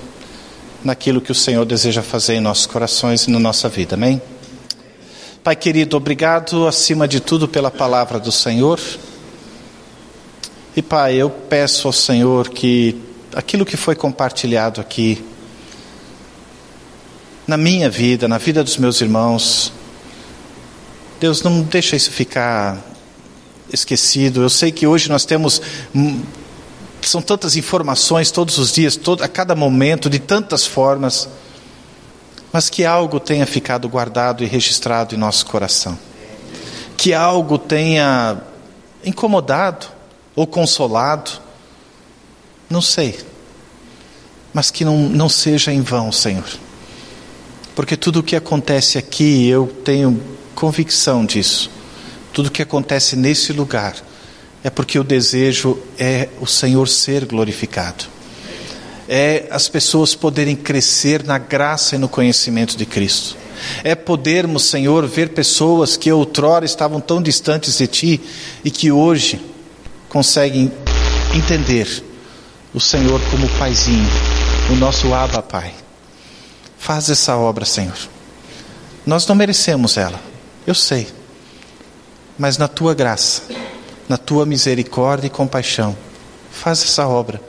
[0.83, 3.95] naquilo que o Senhor deseja fazer em nossos corações e na nossa vida.
[3.95, 4.21] Amém?
[5.45, 8.81] Pai querido, obrigado acima de tudo pela palavra do Senhor.
[10.79, 13.03] E Pai, eu peço ao Senhor que
[13.35, 15.26] aquilo que foi compartilhado aqui,
[17.49, 19.72] na minha vida, na vida dos meus irmãos,
[21.18, 22.79] Deus não deixa isso ficar
[23.72, 24.41] esquecido.
[24.41, 25.61] Eu sei que hoje nós temos
[27.03, 31.29] são tantas informações todos os dias, todo, a cada momento, de tantas formas,
[32.53, 35.99] mas que algo tenha ficado guardado e registrado em nosso coração,
[36.97, 38.41] que algo tenha
[39.05, 39.97] incomodado
[40.39, 41.30] ou consolado,
[42.70, 43.18] não sei,
[44.53, 46.45] mas que não, não seja em vão, Senhor
[47.78, 50.20] porque tudo o que acontece aqui, eu tenho
[50.53, 51.70] convicção disso.
[52.32, 53.95] Tudo o que acontece nesse lugar
[54.64, 58.05] é porque o desejo é o Senhor ser glorificado.
[59.09, 63.36] É as pessoas poderem crescer na graça e no conhecimento de Cristo.
[63.84, 68.20] É podermos, Senhor, ver pessoas que outrora estavam tão distantes de Ti
[68.64, 69.41] e que hoje
[70.09, 70.72] conseguem
[71.34, 72.04] entender
[72.72, 74.09] o Senhor como Paizinho,
[74.70, 75.74] o nosso Abba Pai.
[76.78, 77.96] Faz essa obra, Senhor.
[79.04, 80.20] Nós não merecemos ela,
[80.66, 81.09] eu sei.
[82.38, 83.42] Mas na tua graça,
[84.09, 85.96] na tua misericórdia e compaixão,
[86.50, 87.40] faz essa obra,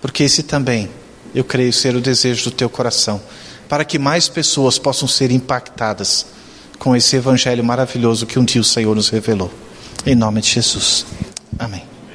[0.00, 0.88] porque esse também,
[1.34, 3.20] eu creio ser o desejo do teu coração,
[3.68, 6.26] para que mais pessoas possam ser impactadas
[6.78, 9.52] com esse evangelho maravilhoso que um dia o Senhor nos revelou.
[10.04, 11.06] Em nome de Jesus.
[11.58, 11.91] Amém.